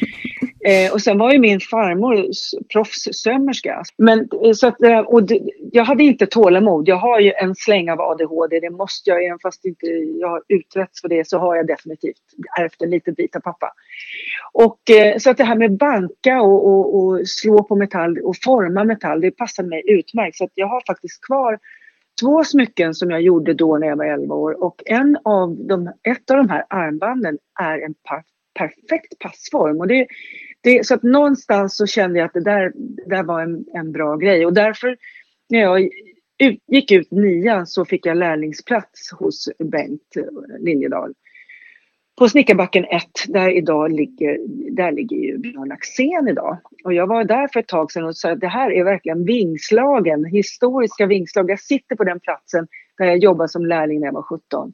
eh, 0.68 0.94
och 0.94 1.02
sen 1.02 1.18
var 1.18 1.34
ju 1.34 1.40
min 1.40 1.60
farmor 1.60 2.28
proffssömmerska. 2.74 3.84
Men, 3.98 4.30
eh, 4.44 4.52
så 4.54 4.68
att, 4.68 4.82
eh, 4.82 5.00
och 5.00 5.24
det, 5.24 5.40
jag 5.72 5.84
hade 5.84 6.04
inte 6.04 6.26
tålamod. 6.26 6.88
Jag 6.88 6.96
har 6.96 7.20
ju 7.20 7.32
en 7.32 7.56
släng 7.56 7.90
av 7.90 8.02
ADHD, 8.02 8.60
det 8.60 8.70
måste 8.70 9.10
jag, 9.10 9.26
även 9.26 9.40
fast 9.40 9.66
inte 9.66 9.86
jag 10.20 10.30
har 10.30 10.44
utretts 10.48 11.02
för 11.02 11.10
det 11.10 11.28
så 11.28 11.38
har 11.38 11.56
jag 11.56 11.68
definitivt 11.68 12.22
ärvt 12.60 12.82
en 12.82 12.90
liten 12.90 13.14
bit 13.14 13.36
av 13.36 13.40
pappa. 13.40 13.74
Och, 14.54 14.90
eh, 14.90 15.18
så 15.18 15.30
att 15.30 15.38
det 15.38 15.44
här 15.44 15.56
med 15.56 15.78
banka 15.78 16.42
och, 16.42 16.68
och, 16.68 16.96
och 16.96 17.28
slå 17.28 17.64
på 17.64 17.76
metall 17.76 18.18
och 18.20 18.36
forma 18.44 18.84
metall, 18.84 19.22
det 19.22 19.32
passade 19.32 19.70
mig 19.70 19.84
utmärkt. 19.88 20.38
Så 20.38 20.44
att 20.44 20.52
jag 20.54 20.68
har 20.68 20.84
faktiskt 20.88 21.26
kvar 21.26 21.60
två 22.22 22.44
smycken 22.44 22.94
som 22.94 23.12
jag 23.12 23.22
gjorde 23.22 23.54
då 23.54 23.78
när 23.78 23.88
jag 23.88 23.96
var 23.96 24.06
11 24.06 24.36
år 24.36 24.64
och 24.64 24.84
en 24.86 25.18
av 25.24 25.56
de, 25.56 25.88
ett 26.04 26.32
av 26.32 26.38
de 26.38 26.50
här 26.50 26.66
armbanden 26.70 27.38
är 27.60 27.80
en 27.80 27.94
par, 27.94 28.24
perfekt 28.58 29.20
passform. 29.20 29.80
Och 29.80 29.88
det, 29.88 30.08
det, 30.68 30.86
så 30.86 30.94
att 30.94 31.04
någonstans 31.04 31.78
så 31.78 31.86
kände 31.86 32.20
jag 32.20 32.26
att 32.26 32.34
det 32.34 32.44
där, 32.44 32.72
det 32.76 33.16
där 33.16 33.24
var 33.24 33.42
en, 33.42 33.66
en 33.74 33.92
bra 33.92 34.16
grej 34.16 34.46
och 34.46 34.54
därför 34.54 34.98
när 35.50 35.60
jag 35.60 35.82
ut, 36.44 36.64
gick 36.68 36.92
ut 36.92 37.12
nian 37.12 37.68
så 37.68 37.86
fick 37.86 38.06
jag 38.06 38.18
lärlingsplats 38.18 39.12
hos 39.12 39.50
Bengt 39.60 40.14
Liljedahl 40.60 41.14
på 42.18 42.30
Snickarbacken 42.30 42.86
1, 42.86 43.04
där 43.28 43.58
idag 43.58 43.92
ligger, 43.92 44.38
där 44.72 44.92
ligger 44.92 45.18
ju 45.18 45.38
Björn 45.38 45.72
Axén 45.72 46.28
idag. 46.28 46.58
Och 46.84 46.94
jag 46.94 47.08
var 47.08 47.24
där 47.24 47.48
för 47.54 47.60
ett 47.60 47.68
tag 47.68 47.92
sedan 47.92 48.04
och 48.04 48.18
sa 48.18 48.32
att 48.32 48.40
det 48.40 48.48
här 48.48 48.72
är 48.72 48.84
verkligen 48.84 49.26
vingslagen, 49.26 50.26
historiska 50.26 51.06
vingslag. 51.06 51.50
Jag 51.50 51.60
sitter 51.60 51.96
på 51.96 52.04
den 52.04 52.20
platsen 52.20 52.68
där 52.98 53.06
jag 53.06 53.18
jobbade 53.18 53.50
som 53.50 53.66
lärling 53.66 54.00
när 54.00 54.08
jag 54.08 54.14
var 54.14 54.22
17. 54.22 54.74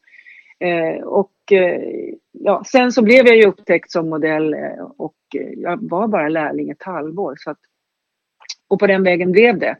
Eh, 0.63 1.03
och 1.03 1.51
eh, 1.51 1.81
ja, 2.31 2.63
sen 2.65 2.91
så 2.91 3.01
blev 3.01 3.27
jag 3.27 3.35
ju 3.35 3.45
upptäckt 3.45 3.91
som 3.91 4.09
modell 4.09 4.53
eh, 4.53 4.85
och 4.97 5.15
eh, 5.35 5.49
jag 5.57 5.89
var 5.89 6.07
bara 6.07 6.29
lärling 6.29 6.69
ett 6.69 6.83
halvår. 6.83 7.35
Så 7.37 7.51
att 7.51 7.59
och 8.67 8.79
på 8.79 8.87
den 8.87 9.03
vägen 9.03 9.31
blev 9.31 9.59
det. 9.59 9.77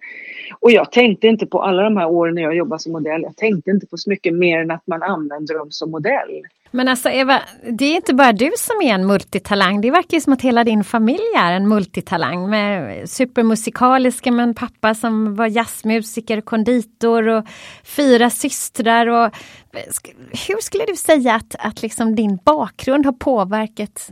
Och 0.59 0.71
jag 0.71 0.91
tänkte 0.91 1.27
inte 1.27 1.45
på 1.45 1.61
alla 1.61 1.83
de 1.83 1.97
här 1.97 2.07
åren 2.07 2.35
när 2.35 2.41
jag 2.41 2.55
jobbade 2.55 2.79
som 2.79 2.91
modell, 2.91 3.21
jag 3.21 3.35
tänkte 3.35 3.71
inte 3.71 3.87
på 3.87 3.97
så 3.97 4.09
mycket 4.09 4.33
mer 4.33 4.59
än 4.59 4.71
att 4.71 4.87
man 4.87 5.03
använder 5.03 5.57
dem 5.57 5.71
som 5.71 5.91
modell. 5.91 6.41
Men 6.75 6.87
alltså 6.87 7.09
Eva, 7.09 7.41
det 7.71 7.85
är 7.85 7.95
inte 7.95 8.13
bara 8.13 8.33
du 8.33 8.51
som 8.57 8.81
är 8.81 8.93
en 8.93 9.07
multitalang. 9.07 9.81
Det 9.81 9.91
verkar 9.91 10.17
ju 10.17 10.21
som 10.21 10.33
att 10.33 10.41
hela 10.41 10.63
din 10.63 10.83
familj 10.83 11.23
är 11.37 11.51
en 11.51 11.67
multitalang 11.67 12.49
med 12.49 13.09
supermusikaliska 13.09 14.31
med 14.31 14.43
en 14.43 14.55
pappa 14.55 14.95
som 14.95 15.35
var 15.35 15.47
jazzmusiker, 15.47 16.41
konditor 16.41 17.27
och 17.27 17.45
fyra 17.83 18.29
systrar. 18.29 19.07
Och, 19.07 19.35
hur 20.47 20.61
skulle 20.61 20.85
du 20.85 20.95
säga 20.95 21.35
att, 21.35 21.55
att 21.59 21.81
liksom 21.81 22.15
din 22.15 22.39
bakgrund 22.45 23.05
har 23.05 23.13
påverkat 23.13 24.09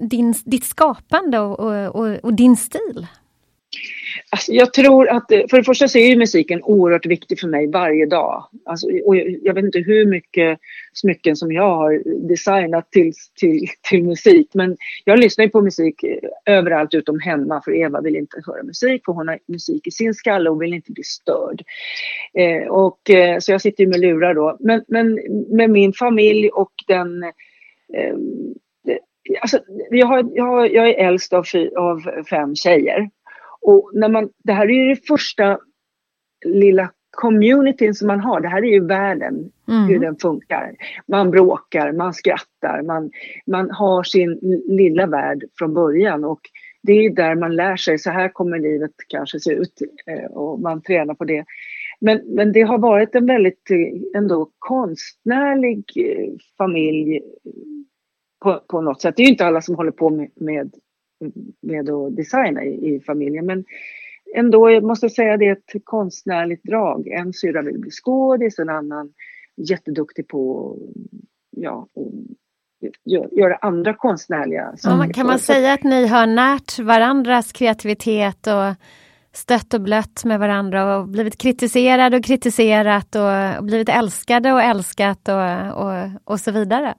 din, 0.00 0.34
ditt 0.44 0.64
skapande 0.64 1.38
och, 1.38 1.60
och, 1.60 1.96
och, 1.96 2.16
och 2.22 2.34
din 2.34 2.56
stil? 2.56 3.06
Alltså, 4.30 4.52
jag 4.52 4.72
tror 4.72 5.08
att, 5.08 5.32
eh, 5.32 5.40
för 5.50 5.56
det 5.56 5.64
första 5.64 5.88
så 5.88 5.98
är 5.98 6.08
ju 6.08 6.16
musiken 6.16 6.62
oerhört 6.62 7.06
viktig 7.06 7.40
för 7.40 7.48
mig 7.48 7.66
varje 7.66 8.06
dag. 8.06 8.48
Alltså, 8.64 8.86
och 9.04 9.16
jag, 9.16 9.54
vet 9.54 9.64
inte 9.64 9.78
hur 9.78 10.06
mycket 10.06 10.58
smycken 10.92 11.36
som 11.36 11.52
jag 11.52 11.76
har 11.76 12.02
designat 12.28 12.90
till, 12.90 13.12
till, 13.40 13.66
till 13.88 14.04
musik. 14.04 14.50
Men 14.54 14.76
jag 15.04 15.18
lyssnar 15.18 15.44
ju 15.44 15.50
på 15.50 15.62
musik 15.62 16.02
eh, 16.02 16.54
överallt 16.56 16.94
utom 16.94 17.20
hemma 17.20 17.62
för 17.64 17.76
Eva 17.76 18.00
vill 18.00 18.16
inte 18.16 18.42
höra 18.46 18.62
musik 18.62 19.02
för 19.04 19.12
hon 19.12 19.28
har 19.28 19.38
musik 19.48 19.86
i 19.86 19.90
sin 19.90 20.14
skalle 20.14 20.50
och 20.50 20.62
vill 20.62 20.74
inte 20.74 20.92
bli 20.92 21.04
störd. 21.04 21.62
Eh, 22.34 22.68
och, 22.68 23.10
eh, 23.10 23.38
så 23.38 23.52
jag 23.52 23.60
sitter 23.60 23.84
ju 23.84 23.90
med 23.90 24.00
lurar 24.00 24.34
då. 24.34 24.56
Men, 24.60 24.84
men 24.88 25.20
med 25.56 25.70
min 25.70 25.92
familj 25.92 26.48
och 26.48 26.72
den 26.86 27.22
eh, 27.22 27.30
eh 27.98 28.16
Alltså, 29.40 29.58
jag, 29.90 30.06
har, 30.06 30.30
jag, 30.34 30.44
har, 30.44 30.66
jag 30.66 30.88
är 30.88 31.06
äldst 31.06 31.32
av, 31.32 31.44
fy, 31.44 31.68
av 31.68 32.24
fem 32.30 32.54
tjejer. 32.54 33.10
Och 33.60 33.90
när 33.94 34.08
man, 34.08 34.28
det 34.44 34.52
här 34.52 34.70
är 34.70 34.88
ju 34.88 34.94
det 34.94 35.06
första 35.06 35.58
lilla 36.44 36.90
communityn 37.10 37.94
som 37.94 38.06
man 38.06 38.20
har. 38.20 38.40
Det 38.40 38.48
här 38.48 38.64
är 38.64 38.72
ju 38.72 38.86
världen, 38.86 39.52
mm. 39.68 39.88
hur 39.88 39.98
den 39.98 40.16
funkar. 40.16 40.74
Man 41.08 41.30
bråkar, 41.30 41.92
man 41.92 42.14
skrattar, 42.14 42.82
man, 42.82 43.10
man 43.46 43.70
har 43.70 44.02
sin 44.02 44.38
lilla 44.68 45.06
värld 45.06 45.44
från 45.58 45.74
början. 45.74 46.24
Och 46.24 46.40
det 46.82 46.92
är 46.92 47.10
där 47.10 47.34
man 47.34 47.56
lär 47.56 47.76
sig, 47.76 47.98
så 47.98 48.10
här 48.10 48.28
kommer 48.28 48.58
livet 48.58 48.90
kanske 49.08 49.40
se 49.40 49.52
ut. 49.52 49.82
Eh, 50.06 50.30
och 50.30 50.60
man 50.60 50.82
tränar 50.82 51.14
på 51.14 51.24
det. 51.24 51.44
Men, 52.00 52.20
men 52.26 52.52
det 52.52 52.62
har 52.62 52.78
varit 52.78 53.14
en 53.14 53.26
väldigt 53.26 53.70
eh, 53.70 54.18
ändå 54.20 54.50
konstnärlig 54.58 55.84
eh, 55.96 56.32
familj 56.58 57.20
på, 58.42 58.60
på 58.68 58.80
något 58.80 59.00
sätt. 59.00 59.16
Det 59.16 59.22
är 59.22 59.24
ju 59.24 59.30
inte 59.30 59.46
alla 59.46 59.60
som 59.60 59.74
håller 59.74 59.90
på 59.90 60.10
med, 60.10 60.30
med 60.34 60.72
med 61.62 61.90
att 61.90 62.16
designa 62.16 62.64
i, 62.64 62.94
i 62.94 63.00
familjen. 63.00 63.46
Men 63.46 63.64
ändå, 64.34 64.70
jag 64.70 64.82
måste 64.82 65.10
säga 65.10 65.36
det 65.36 65.46
är 65.46 65.52
ett 65.52 65.84
konstnärligt 65.84 66.64
drag. 66.64 67.08
En 67.08 67.32
syrra 67.32 67.62
vill 67.62 67.78
bli 67.78 67.90
skådis, 67.90 68.58
en 68.58 68.68
annan 68.68 69.12
jätteduktig 69.56 70.28
på 70.28 70.76
ja, 71.50 71.88
göra 73.30 73.56
andra 73.56 73.94
konstnärliga 73.94 74.76
saker. 74.76 75.12
kan 75.12 75.26
man 75.26 75.38
säga 75.38 75.72
att 75.72 75.82
ni 75.82 76.06
har 76.06 76.26
närt 76.26 76.78
varandras 76.78 77.52
kreativitet 77.52 78.46
och 78.46 78.74
stött 79.32 79.74
och 79.74 79.80
blött 79.80 80.24
med 80.24 80.40
varandra 80.40 80.96
och 80.96 81.08
blivit 81.08 81.38
kritiserade 81.38 82.16
och 82.16 82.24
kritiserat 82.24 83.14
och 83.14 83.64
blivit 83.64 83.88
älskade 83.88 84.52
och 84.52 84.62
älskat 84.62 85.28
och, 85.28 85.84
och, 85.84 86.10
och 86.24 86.40
så 86.40 86.50
vidare? 86.50 86.94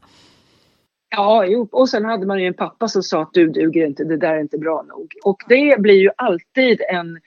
Ja, 1.10 1.46
jo. 1.46 1.70
och 1.72 1.90
sen 1.90 2.06
hade 2.06 2.28
man 2.28 2.42
ju 2.42 2.48
en 2.48 2.54
pappa 2.54 2.88
som 2.88 3.04
sa 3.04 3.22
att 3.22 3.34
du 3.34 3.48
duger 3.48 3.86
inte, 3.86 4.04
det 4.04 4.18
där 4.18 4.36
är 4.36 4.40
inte 4.40 4.58
bra 4.58 4.86
nog. 4.88 5.14
Och 5.24 5.38
det 5.48 5.82
blir 5.82 6.02
ju 6.02 6.10
alltid 6.16 6.82
en, 6.90 7.20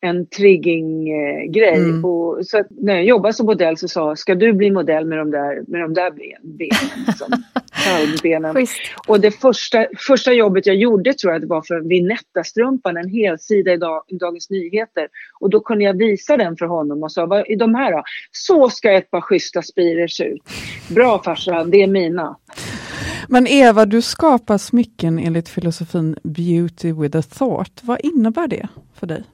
en 0.00 0.26
trigging-grej. 0.26 1.74
Mm. 1.74 2.02
så 2.44 2.64
när 2.70 2.94
jag 2.94 3.04
jobbade 3.04 3.34
som 3.34 3.46
modell 3.46 3.76
så 3.76 3.88
sa 3.88 4.16
ska 4.16 4.34
du 4.34 4.52
bli 4.52 4.70
modell 4.70 5.06
med 5.06 5.18
de 5.18 5.30
där, 5.30 5.62
med 5.66 5.80
de 5.80 5.94
där 5.94 6.10
ben, 6.10 6.56
benen? 6.58 7.06
Liksom, 7.06 7.28
benen. 8.22 8.66
och 9.08 9.20
det 9.20 9.30
första, 9.30 9.86
första 10.08 10.32
jobbet 10.32 10.66
jag 10.66 10.76
gjorde 10.76 11.14
tror 11.14 11.32
jag 11.32 11.42
det 11.42 11.46
var 11.46 11.62
för 11.62 11.80
Vinetta-strumpan, 11.80 12.96
en 12.96 13.08
helsida 13.08 13.72
i, 13.72 13.76
dag, 13.76 14.02
i 14.08 14.16
Dagens 14.16 14.50
Nyheter. 14.50 15.08
Och 15.40 15.50
då 15.50 15.60
kunde 15.60 15.84
jag 15.84 15.98
visa 15.98 16.36
den 16.36 16.56
för 16.56 16.66
honom 16.66 17.02
och 17.02 17.12
sa, 17.12 17.26
vad 17.26 17.50
är 17.50 17.56
de 17.56 17.74
här 17.74 17.92
då? 17.92 18.02
Så 18.32 18.70
ska 18.70 18.92
ett 18.92 19.10
par 19.10 19.20
schyssta 19.20 19.62
spirer 19.62 20.08
se 20.08 20.24
ut. 20.24 20.42
Bra 20.88 21.22
farsan, 21.22 21.70
det 21.70 21.82
är 21.82 21.86
mina. 21.86 22.36
Men 23.32 23.46
Eva, 23.46 23.86
du 23.86 24.02
skapar 24.02 24.58
smycken 24.58 25.18
enligt 25.18 25.48
filosofin 25.48 26.16
Beauty 26.22 26.92
with 26.92 27.18
a 27.18 27.22
thought. 27.22 27.80
Vad 27.82 28.00
innebär 28.00 28.48
det 28.48 28.68
för 28.94 29.06
dig? 29.06 29.24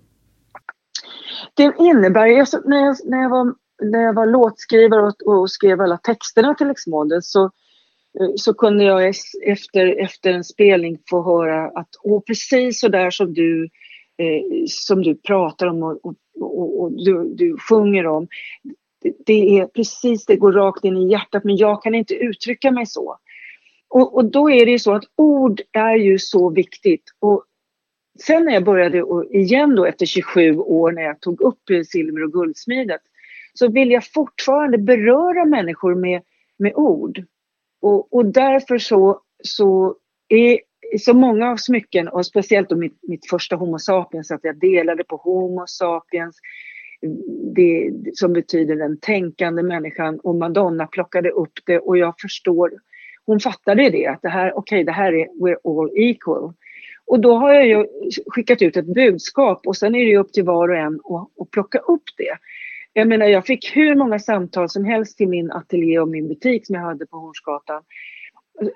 Det 1.54 1.74
innebär, 1.78 2.40
alltså, 2.40 2.60
när, 2.64 2.76
jag, 2.76 2.96
när, 3.04 3.22
jag 3.22 3.30
var, 3.30 3.54
när 3.82 4.02
jag 4.02 4.14
var 4.14 4.26
låtskrivare 4.26 5.02
och, 5.02 5.38
och 5.40 5.50
skrev 5.50 5.80
alla 5.80 5.96
texterna 5.96 6.54
till 6.54 6.70
X-model 6.70 7.22
så, 7.22 7.44
eh, 8.20 8.30
så 8.36 8.54
kunde 8.54 8.84
jag 8.84 9.08
efter, 9.46 10.04
efter 10.04 10.30
en 10.30 10.44
spelning 10.44 10.98
få 11.10 11.22
höra 11.22 11.66
att 11.66 11.90
Åh, 12.02 12.22
precis 12.26 12.80
så 12.80 12.88
där 12.88 13.10
som 13.10 13.34
du, 13.34 13.64
eh, 14.18 14.64
som 14.68 15.02
du 15.02 15.14
pratar 15.14 15.66
om 15.66 15.82
och, 15.82 16.06
och, 16.06 16.14
och, 16.40 16.80
och 16.80 16.92
du, 16.92 17.34
du 17.34 17.56
sjunger 17.68 18.06
om. 18.06 18.28
Det, 19.02 19.12
det 19.26 19.58
är 19.58 19.66
precis, 19.66 20.26
det 20.26 20.36
går 20.36 20.52
rakt 20.52 20.84
in 20.84 20.96
i 20.96 21.10
hjärtat 21.10 21.44
men 21.44 21.56
jag 21.56 21.82
kan 21.82 21.94
inte 21.94 22.14
uttrycka 22.14 22.70
mig 22.70 22.86
så. 22.86 23.18
Och, 23.88 24.14
och, 24.14 24.24
då 24.24 24.50
är 24.50 24.66
det 24.66 24.72
ju 24.72 24.78
så 24.78 24.92
att 24.92 25.04
ord 25.16 25.60
är 25.72 25.96
ju 25.96 26.18
så 26.18 26.50
viktigt. 26.50 27.04
Och 27.20 27.44
sen 28.20 28.44
när 28.44 28.52
jag 28.52 28.64
började 28.64 29.02
och 29.02 29.24
igen 29.24 29.74
då 29.74 29.84
efter 29.84 30.06
27 30.06 30.58
år 30.58 30.92
när 30.92 31.02
jag 31.02 31.20
tog 31.20 31.40
upp 31.40 31.60
silver 31.86 32.24
och 32.24 32.32
guldsmidet 32.32 33.00
så 33.54 33.68
vill 33.68 33.90
jag 33.90 34.12
fortfarande 34.12 34.78
beröra 34.78 35.44
människor 35.44 35.94
med, 35.94 36.22
med 36.58 36.72
ord. 36.74 37.24
Och, 37.80 38.14
och 38.14 38.26
därför 38.26 38.78
så, 38.78 39.20
så 39.44 39.96
är 40.28 40.60
så 40.98 41.14
många 41.14 41.50
av 41.50 41.56
smycken 41.56 42.08
och 42.08 42.26
speciellt 42.26 42.68
då 42.68 42.76
mitt, 42.76 42.98
mitt 43.02 43.30
första 43.30 43.56
Homo 43.56 43.78
sapiens 43.78 44.30
att 44.30 44.44
jag 44.44 44.60
delade 44.60 45.04
på 45.04 45.16
Homo 45.16 45.64
sapiens 45.66 46.36
det, 47.54 47.92
som 48.14 48.32
betyder 48.32 48.76
den 48.76 49.00
tänkande 49.00 49.62
människan 49.62 50.20
och 50.20 50.34
Madonna 50.34 50.86
plockade 50.86 51.30
upp 51.30 51.52
det 51.66 51.78
och 51.78 51.98
jag 51.98 52.14
förstår 52.20 52.70
hon 53.26 53.40
fattade 53.40 53.90
det, 53.90 54.06
att 54.06 54.22
det 54.22 54.28
här, 54.28 54.48
okej, 54.48 54.58
okay, 54.58 54.84
det 54.84 54.92
här 54.92 55.12
är 55.12 55.26
we're 55.26 55.80
all 55.80 55.90
equal. 55.94 56.52
Och 57.06 57.20
då 57.20 57.36
har 57.36 57.52
jag 57.52 57.66
ju 57.66 57.86
skickat 58.26 58.62
ut 58.62 58.76
ett 58.76 58.94
budskap 58.94 59.66
och 59.66 59.76
sen 59.76 59.94
är 59.94 59.98
det 59.98 60.10
ju 60.10 60.18
upp 60.18 60.32
till 60.32 60.44
var 60.44 60.68
och 60.68 60.76
en 60.76 60.94
att, 60.94 61.42
att 61.42 61.50
plocka 61.50 61.78
upp 61.78 62.04
det. 62.16 62.38
Jag 62.92 63.08
menar, 63.08 63.26
jag 63.26 63.46
fick 63.46 63.76
hur 63.76 63.94
många 63.94 64.18
samtal 64.18 64.68
som 64.68 64.84
helst 64.84 65.18
till 65.18 65.28
min 65.28 65.52
ateljé 65.52 65.98
och 65.98 66.08
min 66.08 66.28
butik 66.28 66.66
som 66.66 66.74
jag 66.74 66.82
hade 66.82 67.06
på 67.06 67.16
Hornsgatan 67.16 67.82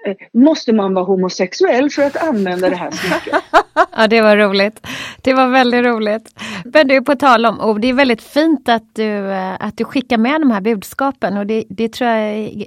Eh, 0.07 0.17
måste 0.33 0.73
man 0.73 0.95
vara 0.95 1.05
homosexuell 1.05 1.91
för 1.91 2.03
att 2.03 2.17
använda 2.17 2.71
det 2.71 2.77
här 2.77 2.91
smycket? 2.91 3.43
ja, 3.97 4.07
det 4.07 4.21
var 4.21 4.37
roligt. 4.37 4.87
Det 5.23 5.35
var 5.35 5.49
väldigt 5.49 5.85
roligt. 5.85 6.41
Men 6.65 6.89
du, 6.89 7.03
på 7.03 7.17
tal 7.17 7.47
om 7.47 7.61
ord, 7.61 7.81
det 7.81 7.89
är 7.89 7.93
väldigt 7.93 8.23
fint 8.23 8.69
att 8.69 8.95
du, 8.95 9.31
eh, 9.31 9.55
att 9.61 9.77
du 9.77 9.85
skickar 9.85 10.19
med 10.19 10.41
de 10.41 10.51
här 10.51 10.61
budskapen 10.61 11.37
och 11.37 11.47
det, 11.47 11.65
det 11.69 11.93
tror 11.93 12.11
jag 12.11 12.65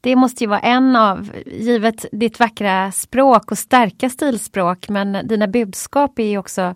det 0.00 0.16
måste 0.16 0.44
ju 0.44 0.50
vara 0.50 0.60
en 0.60 0.96
av, 0.96 1.30
givet 1.46 2.06
ditt 2.12 2.40
vackra 2.40 2.92
språk 2.92 3.50
och 3.50 3.58
starka 3.58 4.10
stilspråk, 4.10 4.88
men 4.88 5.26
dina 5.26 5.46
budskap 5.46 6.18
är 6.18 6.28
ju 6.28 6.38
också 6.38 6.74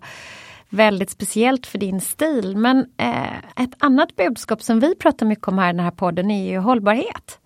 väldigt 0.69 1.09
speciellt 1.09 1.67
för 1.67 1.77
din 1.77 2.01
stil. 2.01 2.57
Men 2.57 2.85
eh, 2.97 3.63
ett 3.63 3.75
annat 3.79 4.15
budskap 4.15 4.61
som 4.61 4.79
vi 4.79 4.95
pratar 4.95 5.25
mycket 5.25 5.47
om 5.47 5.57
här 5.57 5.69
i 5.69 5.73
den 5.73 5.83
här 5.83 5.91
podden 5.91 6.31
är 6.31 6.51
ju 6.51 6.57
hållbarhet. 6.57 7.39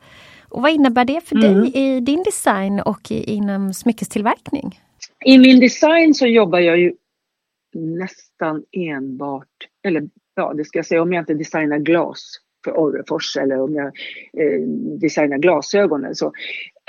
Och 0.49 0.61
vad 0.61 0.71
innebär 0.71 1.05
det 1.05 1.21
för 1.21 1.35
mm. 1.35 1.61
dig 1.61 1.71
i 1.75 1.99
din 1.99 2.23
design 2.23 2.79
och 2.79 3.11
i, 3.11 3.23
inom 3.23 3.73
smyckestillverkning? 3.73 4.79
I 5.25 5.37
min 5.37 5.59
design 5.59 6.13
så 6.13 6.25
jobbar 6.25 6.59
jag 6.59 6.79
ju 6.79 6.93
nästan 7.73 8.63
enbart, 8.71 9.67
eller 9.83 10.09
ja 10.35 10.53
det 10.53 10.65
ska 10.65 10.79
jag 10.79 10.85
säga 10.85 11.01
om 11.01 11.13
jag 11.13 11.21
inte 11.21 11.33
designar 11.33 11.77
glas 11.77 12.39
för 12.63 12.79
Orrefors 12.79 13.37
eller 13.37 13.61
om 13.61 13.75
jag 13.75 13.85
eh, 14.33 14.61
designar 15.01 15.37
glasögon 15.37 16.03
eller 16.03 16.13
så. 16.13 16.31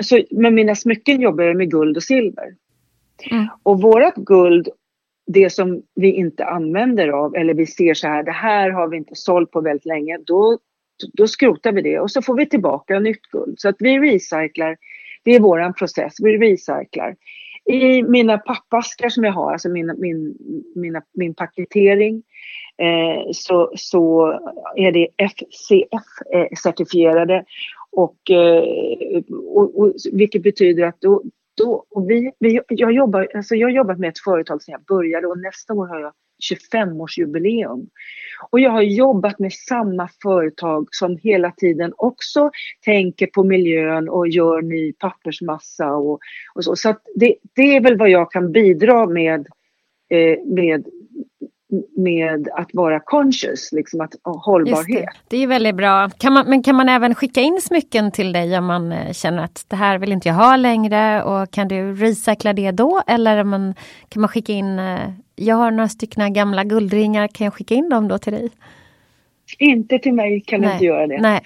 så. 0.03 0.23
Med 0.31 0.53
mina 0.53 0.75
smycken 0.75 1.21
jobbar 1.21 1.45
jag 1.45 1.57
med 1.57 1.71
guld 1.71 1.97
och 1.97 2.03
silver. 2.03 2.55
Mm. 3.31 3.47
Och 3.63 3.83
vårat 3.83 4.15
guld, 4.15 4.69
det 5.27 5.51
som 5.51 5.83
vi 5.95 6.13
inte 6.13 6.45
använder 6.45 7.09
av 7.09 7.37
eller 7.37 7.55
vi 7.55 7.67
ser 7.67 7.95
så 7.95 8.09
här, 8.09 8.23
det 8.23 8.33
här 8.33 8.71
har 8.71 8.89
vi 8.89 8.97
inte 8.97 9.15
sålt 9.15 9.51
på 9.51 9.61
väldigt 9.61 9.87
länge, 9.87 10.19
då 10.27 10.59
då 11.13 11.29
skrotar 11.29 11.73
vi 11.73 11.83
det 11.83 12.01
och 12.01 12.11
så 12.11 12.23
får 12.23 12.37
vi 12.37 12.47
tillbaka 12.47 12.99
nytt 12.99 13.23
guld. 13.23 13.61
Så 13.61 13.69
att 13.69 13.77
vi 13.79 13.99
recyclar, 13.99 14.77
det 15.25 15.35
är 15.35 15.41
vår 15.41 15.73
process, 15.73 16.15
vi 16.23 16.39
recyclar. 16.39 17.17
I 17.65 18.03
mina 18.03 18.39
pappaskar 18.39 19.09
som 19.09 19.25
jag 19.25 19.33
har, 19.33 19.53
alltså 19.53 19.69
min, 19.69 19.95
min, 19.99 20.37
mina, 20.75 21.03
min 21.13 21.35
paketering, 21.35 22.23
eh, 22.79 23.23
så, 23.33 23.73
så 23.77 24.33
är 24.77 24.93
det 24.93 25.09
FCF-certifierade. 25.19 27.37
Eh, 27.37 27.43
och, 27.93 28.31
eh, 28.31 28.65
och, 29.55 29.81
och, 29.81 29.95
vilket 30.13 30.43
betyder 30.43 30.85
att 30.85 31.01
då, 31.01 31.23
då 31.57 31.85
och 31.91 32.11
vi, 32.11 32.33
vi, 32.39 32.61
jag, 32.69 32.93
jobbar, 32.93 33.29
alltså 33.35 33.55
jag 33.55 33.69
har 33.69 33.73
jobbat 33.73 33.99
med 33.99 34.09
ett 34.09 34.19
företag 34.19 34.63
sedan 34.63 34.73
jag 34.73 34.85
började 34.85 35.27
och 35.27 35.39
nästa 35.39 35.75
år 35.75 35.87
har 35.87 36.01
jag 36.01 36.13
25-årsjubileum. 36.41 37.87
Och 38.51 38.61
jag 38.61 38.71
har 38.71 38.83
jobbat 38.83 39.39
med 39.39 39.53
samma 39.53 40.09
företag 40.23 40.89
som 40.91 41.17
hela 41.23 41.51
tiden 41.51 41.93
också 41.97 42.51
tänker 42.85 43.27
på 43.27 43.45
miljön 43.45 44.09
och 44.09 44.29
gör 44.29 44.63
ny 44.63 44.93
pappersmassa 44.93 45.93
och, 45.93 46.19
och 46.55 46.65
så. 46.65 46.77
Så 46.77 46.95
det, 47.15 47.37
det, 47.55 47.77
är 47.77 47.81
väl 47.81 47.99
vad 47.99 48.11
jag 48.11 48.33
kan 48.33 48.53
bidra 48.53 49.07
med, 49.07 49.47
eh, 50.09 50.39
med 50.47 50.87
med 51.97 52.49
att 52.55 52.71
vara 52.73 53.01
conscious, 53.01 53.73
liksom 53.73 54.01
att 54.01 54.15
hållbarhet. 54.25 54.87
Det. 55.29 55.37
det. 55.37 55.43
är 55.43 55.47
väldigt 55.47 55.75
bra. 55.75 56.11
Kan 56.19 56.33
man, 56.33 56.47
men 56.49 56.63
kan 56.63 56.77
man 56.77 56.89
även 56.89 57.15
skicka 57.15 57.41
in 57.41 57.61
smycken 57.63 58.13
till 58.13 58.33
dig 58.33 58.59
om 58.59 58.65
man 58.65 58.93
eh, 58.93 59.13
känner 59.13 59.45
att 59.45 59.65
det 59.69 59.77
här 59.77 59.99
vill 59.99 60.13
inte 60.13 60.29
jag 60.29 60.35
ha 60.35 60.57
längre 60.57 61.23
och 61.23 61.51
kan 61.51 61.69
du 61.69 61.95
recycla 61.95 62.53
det 62.53 62.71
då? 62.71 63.03
Eller 63.07 63.45
man, 63.45 63.75
kan 64.09 64.21
man 64.21 64.29
skicka 64.29 64.53
in, 64.53 64.79
eh, 64.79 65.11
jag 65.37 65.57
har 65.57 65.71
några 65.71 65.89
stycken 65.89 66.33
gamla 66.33 66.65
guldringar, 66.65 67.29
kan 67.29 67.45
jag 67.45 67.55
skicka 67.55 67.75
in 67.75 67.89
dem 67.89 68.09
då 68.09 68.19
till 68.19 68.33
dig? 68.33 68.51
Inte 69.59 69.99
till 69.99 70.13
mig 70.13 70.41
kan 70.41 70.61
du 70.61 70.73
inte 70.73 70.85
göra 70.85 71.07
det. 71.07 71.21
Nej. 71.21 71.41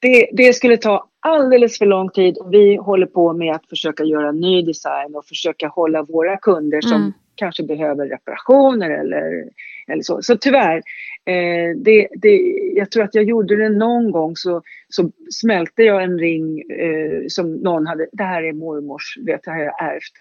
det. 0.00 0.28
Det 0.32 0.52
skulle 0.52 0.76
ta 0.76 1.08
alldeles 1.20 1.78
för 1.78 1.86
lång 1.86 2.08
tid. 2.08 2.38
Vi 2.50 2.76
håller 2.76 3.06
på 3.06 3.32
med 3.32 3.54
att 3.54 3.66
försöka 3.66 4.04
göra 4.04 4.32
ny 4.32 4.62
design 4.62 5.16
och 5.16 5.24
försöka 5.24 5.68
hålla 5.68 6.02
våra 6.02 6.36
kunder 6.36 6.80
som 6.80 6.96
mm 6.96 7.12
kanske 7.38 7.62
behöver 7.62 8.06
reparationer 8.06 8.90
eller, 8.90 9.44
eller 9.88 10.02
så. 10.02 10.22
Så 10.22 10.36
tyvärr, 10.36 10.76
eh, 11.24 11.76
det, 11.76 12.08
det, 12.22 12.36
jag 12.74 12.90
tror 12.90 13.04
att 13.04 13.14
jag 13.14 13.24
gjorde 13.24 13.56
det 13.56 13.68
någon 13.68 14.10
gång 14.10 14.36
så, 14.36 14.62
så 14.88 15.10
smälte 15.30 15.82
jag 15.82 16.02
en 16.02 16.18
ring 16.18 16.60
eh, 16.60 17.22
som 17.28 17.54
någon 17.54 17.86
hade, 17.86 18.08
det 18.12 18.24
här 18.24 18.42
är 18.42 18.52
mormors, 18.52 19.18
vet, 19.26 19.42
det 19.44 19.50
här 19.50 19.58
har 19.58 19.64
jag 19.64 19.82
ärvt. 19.94 20.12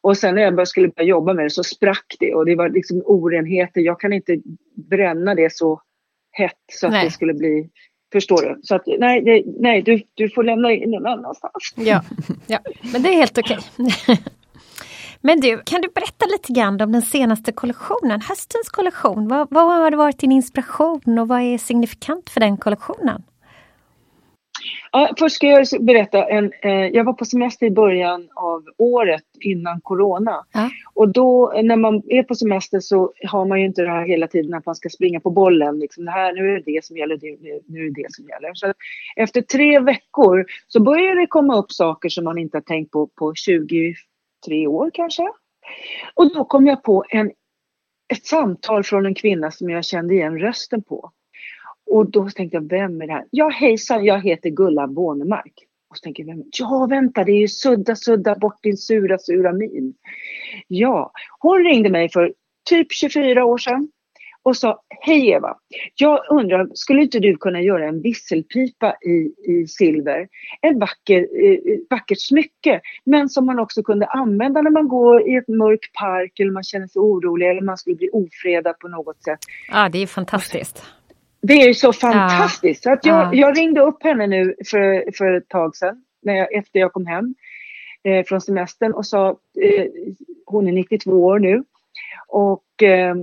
Och 0.00 0.16
sen 0.16 0.34
när 0.34 0.42
jag 0.42 0.52
började, 0.52 0.66
skulle 0.66 0.88
börja 0.88 1.08
jobba 1.08 1.34
med 1.34 1.44
det 1.44 1.50
så 1.50 1.64
sprack 1.64 2.16
det 2.20 2.34
och 2.34 2.46
det 2.46 2.56
var 2.56 2.68
liksom 2.68 3.02
orenheter. 3.04 3.80
Jag 3.80 4.00
kan 4.00 4.12
inte 4.12 4.38
bränna 4.90 5.34
det 5.34 5.52
så 5.52 5.82
hett 6.30 6.52
så 6.72 6.86
att 6.86 6.92
nej. 6.92 7.04
det 7.04 7.10
skulle 7.10 7.34
bli 7.34 7.70
Förstår 8.12 8.42
du? 8.42 8.60
Så 8.62 8.74
att 8.74 8.82
nej, 8.86 9.22
det, 9.22 9.42
nej 9.60 9.82
du, 9.82 10.02
du 10.14 10.28
får 10.28 10.44
lämna 10.44 10.72
in 10.72 10.90
någon 10.90 11.06
annanstans. 11.06 11.74
Ja, 11.76 12.02
ja. 12.46 12.58
men 12.92 13.02
det 13.02 13.08
är 13.08 13.12
helt 13.12 13.38
okej. 13.38 13.58
Okay. 13.78 14.16
Men 15.20 15.40
du, 15.40 15.62
kan 15.64 15.80
du 15.80 15.88
berätta 15.88 16.26
lite 16.26 16.52
grann 16.52 16.80
om 16.80 16.92
den 16.92 17.02
senaste 17.02 17.52
kollektionen, 17.52 18.20
höstens 18.20 18.68
kollektion? 18.68 19.28
Vad, 19.28 19.48
vad 19.50 19.64
har 19.64 19.92
varit 19.92 20.18
din 20.18 20.32
inspiration 20.32 21.18
och 21.18 21.28
vad 21.28 21.40
är 21.40 21.58
signifikant 21.58 22.30
för 22.30 22.40
den 22.40 22.56
kollektionen? 22.56 23.22
Ja, 24.92 25.14
först 25.18 25.36
ska 25.36 25.46
jag 25.46 25.66
berätta, 25.80 26.24
en, 26.24 26.52
eh, 26.62 26.70
jag 26.70 27.04
var 27.04 27.12
på 27.12 27.24
semester 27.24 27.66
i 27.66 27.70
början 27.70 28.28
av 28.34 28.64
året 28.78 29.24
innan 29.40 29.80
corona. 29.80 30.44
Ja. 30.52 30.70
Och 30.94 31.08
då 31.08 31.52
när 31.62 31.76
man 31.76 32.02
är 32.06 32.22
på 32.22 32.34
semester 32.34 32.80
så 32.80 33.12
har 33.26 33.44
man 33.46 33.60
ju 33.60 33.66
inte 33.66 33.82
det 33.82 33.90
här 33.90 34.06
hela 34.06 34.26
tiden 34.26 34.54
att 34.54 34.66
man 34.66 34.74
ska 34.74 34.88
springa 34.88 35.20
på 35.20 35.30
bollen. 35.30 35.78
Liksom, 35.78 36.04
det 36.04 36.10
här, 36.10 36.32
nu 36.32 36.50
är 36.50 36.54
det 36.54 36.72
det 36.72 36.84
som 36.84 36.96
gäller, 36.96 37.18
nu 37.72 37.86
är 37.86 37.90
det 37.90 38.02
det 38.02 38.12
som 38.14 38.24
gäller. 38.24 38.50
Så 38.54 38.72
efter 39.16 39.40
tre 39.40 39.80
veckor 39.80 40.46
så 40.68 40.82
börjar 40.82 41.14
det 41.14 41.26
komma 41.26 41.56
upp 41.56 41.72
saker 41.72 42.08
som 42.08 42.24
man 42.24 42.38
inte 42.38 42.56
har 42.56 42.62
tänkt 42.62 42.90
på 42.90 43.06
på 43.06 43.34
20 43.34 43.94
tre 44.46 44.66
år 44.66 44.90
kanske. 44.94 45.28
Och 46.14 46.34
då 46.34 46.44
kom 46.44 46.66
jag 46.66 46.82
på 46.82 47.04
en, 47.08 47.32
ett 48.12 48.26
samtal 48.26 48.84
från 48.84 49.06
en 49.06 49.14
kvinna 49.14 49.50
som 49.50 49.70
jag 49.70 49.84
kände 49.84 50.14
igen 50.14 50.38
rösten 50.38 50.82
på. 50.82 51.12
Och 51.90 52.10
då 52.10 52.30
tänkte 52.30 52.56
jag, 52.56 52.68
vem 52.68 53.00
är 53.00 53.06
det 53.06 53.12
här? 53.12 53.24
Ja 53.30 53.48
hejsan, 53.48 54.04
jag 54.04 54.22
heter 54.22 54.50
Gullan 54.50 54.94
Bånemark. 54.94 55.52
Och 55.90 55.96
så 55.96 56.02
tänker 56.02 56.22
jag, 56.22 56.36
vem? 56.36 56.44
ja 56.58 56.86
vänta 56.90 57.24
det 57.24 57.32
är 57.32 57.40
ju 57.40 57.48
Sudda 57.48 57.96
Sudda 57.96 58.34
bort 58.34 58.62
din 58.62 58.76
sura 58.76 59.18
sura 59.18 59.52
min. 59.52 59.94
Ja, 60.66 61.12
hon 61.38 61.64
ringde 61.64 61.90
mig 61.90 62.08
för 62.08 62.34
typ 62.68 62.92
24 62.92 63.44
år 63.44 63.58
sedan 63.58 63.90
och 64.48 64.56
sa 64.56 64.82
Hej 65.00 65.30
Eva! 65.30 65.56
Jag 65.94 66.20
undrar, 66.30 66.68
skulle 66.74 67.02
inte 67.02 67.18
du 67.18 67.36
kunna 67.36 67.60
göra 67.60 67.88
en 67.88 68.02
visselpipa 68.02 68.96
i, 69.06 69.50
i 69.52 69.66
silver? 69.66 70.28
En 70.60 70.78
vacker, 70.78 71.20
eh, 71.20 71.78
vackert 71.90 72.20
smycke, 72.20 72.80
men 73.04 73.28
som 73.28 73.46
man 73.46 73.58
också 73.58 73.82
kunde 73.82 74.06
använda 74.06 74.62
när 74.62 74.70
man 74.70 74.88
går 74.88 75.28
i 75.28 75.36
ett 75.36 75.48
mörk 75.48 75.90
park 75.92 76.40
eller 76.40 76.52
man 76.52 76.62
känner 76.62 76.86
sig 76.86 77.00
orolig 77.00 77.50
eller 77.50 77.60
man 77.60 77.78
skulle 77.78 77.96
bli 77.96 78.10
ofredad 78.12 78.78
på 78.78 78.88
något 78.88 79.22
sätt. 79.22 79.38
Ja, 79.72 79.88
det 79.88 80.02
är 80.02 80.06
fantastiskt. 80.06 80.84
Det 81.42 81.54
är 81.54 81.72
så 81.72 81.92
fantastiskt. 81.92 82.84
Ja. 82.84 82.90
Så 82.90 82.94
att 82.94 83.06
jag, 83.06 83.34
ja. 83.34 83.34
jag 83.34 83.58
ringde 83.58 83.80
upp 83.80 84.02
henne 84.02 84.26
nu 84.26 84.54
för, 84.70 85.12
för 85.18 85.32
ett 85.32 85.48
tag 85.48 85.76
sedan, 85.76 86.02
när 86.22 86.34
jag, 86.34 86.54
efter 86.54 86.80
jag 86.80 86.92
kom 86.92 87.06
hem 87.06 87.34
eh, 88.04 88.24
från 88.24 88.40
semestern 88.40 88.92
och 88.92 89.06
sa, 89.06 89.28
eh, 89.62 89.86
hon 90.46 90.68
är 90.68 90.72
92 90.72 91.10
år 91.10 91.38
nu, 91.38 91.62
och 92.28 92.82
eh, 92.82 93.14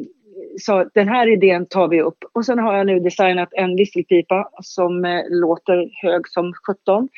sa 0.60 0.86
den 0.94 1.08
här 1.08 1.34
idén 1.34 1.66
tar 1.66 1.88
vi 1.88 2.02
upp. 2.02 2.18
Och 2.34 2.46
sen 2.46 2.60
har 2.60 2.78
jag 2.78 2.86
nu 2.86 3.00
designat 3.00 3.50
en 3.52 3.76
visselpipa 3.76 4.50
som 4.62 5.06
eh, 5.06 5.22
låter 5.30 6.08
hög 6.08 6.28
som 6.28 6.54
17. 6.68 7.10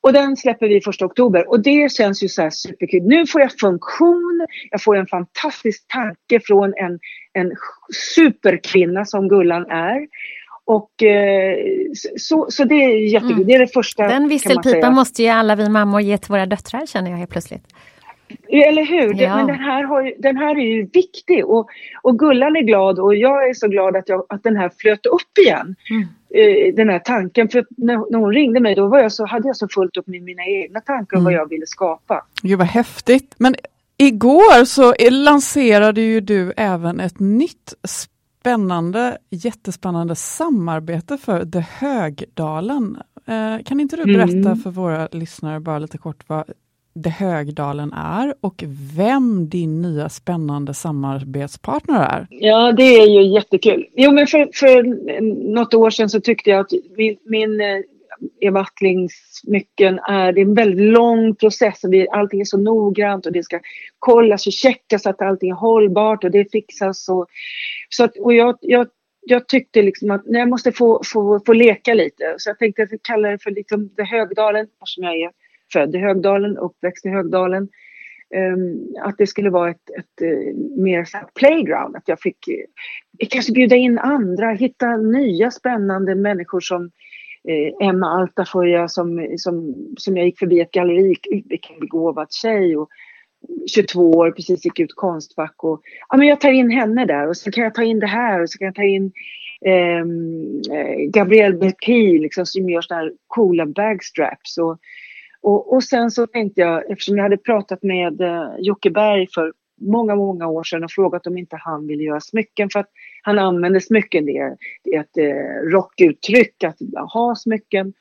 Och 0.00 0.12
den 0.12 0.36
släpper 0.36 0.68
vi 0.68 0.80
första 0.80 1.04
oktober 1.04 1.50
och 1.50 1.62
det 1.62 1.92
känns 1.92 2.22
ju 2.22 2.28
så 2.28 2.42
här 2.42 2.50
superkul. 2.50 3.02
Nu 3.02 3.26
får 3.26 3.40
jag 3.40 3.50
funktion, 3.60 4.46
jag 4.70 4.82
får 4.82 4.96
en 4.96 5.06
fantastisk 5.06 5.84
tanke 5.88 6.40
från 6.46 6.74
en, 6.76 6.98
en 7.32 7.52
superkvinna 8.14 9.04
som 9.04 9.28
Gullan 9.28 9.66
är. 9.70 10.06
Och 10.66 11.02
eh, 11.02 11.56
så, 12.16 12.46
så 12.48 12.64
det 12.64 12.74
är 12.74 13.12
jättekul, 13.12 13.32
mm. 13.32 13.46
det 13.46 13.54
är 13.54 13.58
det 13.58 13.72
första. 13.72 14.08
Den 14.08 14.28
visselpipan 14.28 14.94
måste 14.94 15.22
ju 15.22 15.28
alla 15.28 15.56
vi 15.56 15.68
mammor 15.68 16.00
ge 16.00 16.18
till 16.18 16.30
våra 16.30 16.46
döttrar 16.46 16.86
känner 16.86 17.10
jag 17.10 17.18
helt 17.18 17.30
plötsligt. 17.30 17.64
Eller 18.48 18.84
hur? 18.84 19.22
Ja. 19.22 19.36
Men 19.36 19.46
den 19.46 19.58
här, 19.58 19.82
har 19.84 20.02
ju, 20.02 20.14
den 20.18 20.36
här 20.36 20.58
är 20.58 20.76
ju 20.76 20.86
viktig 20.92 21.46
och, 21.46 21.68
och 22.02 22.18
Gullan 22.18 22.56
är 22.56 22.62
glad 22.62 22.98
och 22.98 23.14
jag 23.14 23.48
är 23.48 23.54
så 23.54 23.68
glad 23.68 23.96
att, 23.96 24.08
jag, 24.08 24.26
att 24.28 24.42
den 24.42 24.56
här 24.56 24.70
flöt 24.78 25.06
upp 25.06 25.38
igen. 25.38 25.76
Mm. 25.90 26.08
Eh, 26.34 26.74
den 26.74 26.88
här 26.88 26.98
tanken. 26.98 27.48
För 27.48 27.66
när, 27.76 28.10
när 28.10 28.18
hon 28.18 28.32
ringde 28.32 28.60
mig 28.60 28.74
då 28.74 28.86
var 28.86 28.98
jag 28.98 29.12
så, 29.12 29.26
hade 29.26 29.48
jag 29.48 29.56
så 29.56 29.68
fullt 29.68 29.96
upp 29.96 30.06
med 30.06 30.22
mina 30.22 30.44
egna 30.44 30.80
tankar 30.80 31.16
om 31.16 31.20
mm. 31.20 31.24
vad 31.24 31.40
jag 31.40 31.48
ville 31.48 31.66
skapa. 31.66 32.24
Gud 32.42 32.58
vad 32.58 32.66
häftigt. 32.66 33.34
Men 33.38 33.54
igår 33.96 34.64
så 34.64 34.94
lanserade 35.10 36.00
ju 36.00 36.20
du 36.20 36.52
även 36.56 37.00
ett 37.00 37.20
nytt 37.20 37.74
spännande, 37.84 39.18
jättespännande 39.30 40.14
samarbete 40.14 41.18
för 41.18 41.44
The 41.44 41.60
Högdalen. 41.60 42.96
Eh, 43.26 43.64
kan 43.64 43.80
inte 43.80 43.96
du 43.96 44.04
berätta 44.04 44.32
mm. 44.32 44.56
för 44.56 44.70
våra 44.70 45.08
lyssnare 45.12 45.60
bara 45.60 45.78
lite 45.78 45.98
kort 45.98 46.24
vad 46.26 46.44
det 46.94 47.10
Högdalen 47.10 47.92
är 47.92 48.34
och 48.40 48.64
vem 48.96 49.48
din 49.48 49.82
nya 49.82 50.08
spännande 50.08 50.74
samarbetspartner 50.74 52.00
är. 52.00 52.26
Ja, 52.30 52.72
det 52.72 52.82
är 52.82 53.06
ju 53.06 53.34
jättekul. 53.34 53.86
Jo, 53.96 54.12
men 54.12 54.26
för, 54.26 54.50
för 54.54 54.82
något 55.52 55.74
år 55.74 55.90
sedan 55.90 56.08
så 56.08 56.20
tyckte 56.20 56.50
jag 56.50 56.60
att 56.60 56.72
min, 56.96 57.10
eh, 57.12 57.16
min 57.24 57.84
Eva 58.40 58.60
Attlings 58.60 59.12
smycken 59.32 59.98
är, 59.98 60.32
det 60.32 60.40
är 60.40 60.44
en 60.44 60.54
väldigt 60.54 60.92
lång 60.92 61.34
process. 61.34 61.84
Och 61.84 61.90
det, 61.90 62.08
allting 62.08 62.40
är 62.40 62.44
så 62.44 62.58
noggrant 62.58 63.26
och 63.26 63.32
det 63.32 63.42
ska 63.42 63.60
kollas 63.98 64.46
och 64.46 64.52
checkas 64.52 65.06
att 65.06 65.22
allting 65.22 65.50
är 65.50 65.54
hållbart 65.54 66.24
och 66.24 66.30
det 66.30 66.52
fixas. 66.52 67.08
Och, 67.08 67.26
så 67.88 68.04
att, 68.04 68.16
och 68.16 68.34
jag, 68.34 68.56
jag 68.60 68.86
jag 69.26 69.48
tyckte 69.48 69.82
liksom 69.82 70.10
att 70.10 70.22
nej, 70.26 70.38
jag 70.38 70.48
måste 70.48 70.72
få, 70.72 71.02
få, 71.04 71.40
få 71.46 71.52
leka 71.52 71.94
lite. 71.94 72.34
Så 72.38 72.50
jag 72.50 72.58
tänkte 72.58 72.82
att 72.82 72.90
jag 72.90 73.02
kallar 73.02 73.30
det 73.30 73.38
för 73.38 73.50
liksom 73.50 73.88
The 73.88 74.02
Högdalen, 74.02 74.66
som 74.84 75.04
jag 75.04 75.16
är 75.16 75.30
född 75.74 75.94
i 75.94 75.98
Högdalen, 75.98 76.56
uppväxt 76.58 77.06
i 77.06 77.08
Högdalen. 77.08 77.68
Ehm, 78.34 78.96
att 79.00 79.18
det 79.18 79.26
skulle 79.26 79.50
vara 79.50 79.70
ett, 79.70 79.90
ett, 79.98 80.22
eh, 80.22 80.54
mer 80.76 81.08
playground, 81.34 81.96
att 81.96 82.08
jag 82.08 82.20
fick 82.20 82.48
eh, 82.48 83.28
kanske 83.30 83.52
bjuda 83.52 83.76
in 83.76 83.98
andra, 83.98 84.50
hitta 84.50 84.96
nya 84.96 85.50
spännande 85.50 86.14
människor 86.14 86.60
som 86.60 86.90
eh, 87.48 87.88
Emma 87.88 88.06
Altafoya 88.06 88.88
som, 88.88 89.34
som, 89.36 89.74
som 89.96 90.16
jag 90.16 90.26
gick 90.26 90.38
förbi 90.38 90.60
ett 90.60 90.70
galleri, 90.70 91.14
vilken 91.48 91.80
begåvad 91.80 92.32
tjej 92.32 92.76
och 92.76 92.88
22 93.74 94.10
år, 94.10 94.30
precis 94.30 94.64
gick 94.64 94.80
ut 94.80 94.94
Konstfack 94.94 95.64
och 95.64 95.80
ja, 96.08 96.16
men 96.16 96.28
jag 96.28 96.40
tar 96.40 96.50
in 96.50 96.70
henne 96.70 97.04
där 97.06 97.28
och 97.28 97.36
så 97.36 97.50
kan 97.50 97.64
jag 97.64 97.74
ta 97.74 97.82
in 97.82 98.00
det 98.00 98.06
här 98.06 98.42
och 98.42 98.50
så 98.50 98.58
kan 98.58 98.66
jag 98.66 98.74
ta 98.74 98.82
in 98.82 99.12
ehm, 99.66 100.60
eh, 100.72 101.10
Gabrielle 101.10 101.56
Becky 101.56 102.18
liksom, 102.18 102.46
som 102.46 102.70
gör 102.70 102.80
sådana 102.80 103.02
här 103.02 103.12
coola 103.26 103.66
bagstraps 103.66 104.58
och 104.58 104.78
och, 105.44 105.72
och 105.72 105.84
sen 105.84 106.10
så 106.10 106.26
tänkte 106.26 106.60
jag, 106.60 106.90
eftersom 106.90 107.16
jag 107.16 107.22
hade 107.22 107.36
pratat 107.36 107.82
med 107.82 108.20
eh, 108.20 108.50
Jocke 108.58 108.90
Berg 108.90 109.26
för 109.34 109.52
många, 109.80 110.16
många 110.16 110.46
år 110.46 110.64
sedan 110.64 110.84
och 110.84 110.90
frågat 110.90 111.26
om 111.26 111.38
inte 111.38 111.56
han 111.56 111.86
ville 111.86 112.02
göra 112.02 112.20
smycken 112.20 112.70
för 112.70 112.80
att 112.80 112.90
han 113.22 113.38
använder 113.38 113.80
smycken, 113.80 114.26
det 114.26 114.56
det 114.84 114.94
är 114.94 115.00
ett 115.00 115.16
eh, 115.16 115.70
rockuttryck 115.70 116.64
att 116.64 116.76
ha 117.12 117.34
smycken. 117.36 117.92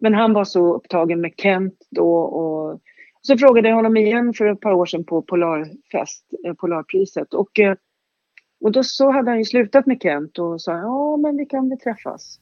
Men 0.00 0.14
han 0.14 0.32
var 0.32 0.44
så 0.44 0.74
upptagen 0.74 1.20
med 1.20 1.32
Kent 1.36 1.74
då 1.90 2.14
och 2.14 2.80
så 3.22 3.38
frågade 3.38 3.68
jag 3.68 3.76
honom 3.76 3.96
igen 3.96 4.34
för 4.34 4.46
ett 4.46 4.60
par 4.60 4.72
år 4.72 4.86
sedan 4.86 5.04
på 5.04 5.22
Polarfest, 5.22 6.24
eh, 6.46 6.54
Polarpriset 6.54 7.34
och, 7.34 7.58
eh, 7.58 7.74
och 8.60 8.72
då 8.72 8.82
så 8.84 9.10
hade 9.10 9.30
han 9.30 9.38
ju 9.38 9.44
slutat 9.44 9.86
med 9.86 10.02
Kent 10.02 10.38
och 10.38 10.60
sa 10.60 10.72
ja 10.72 11.16
men 11.16 11.36
vi 11.36 11.46
kan 11.46 11.68
väl 11.68 11.78
träffas. 11.78 12.40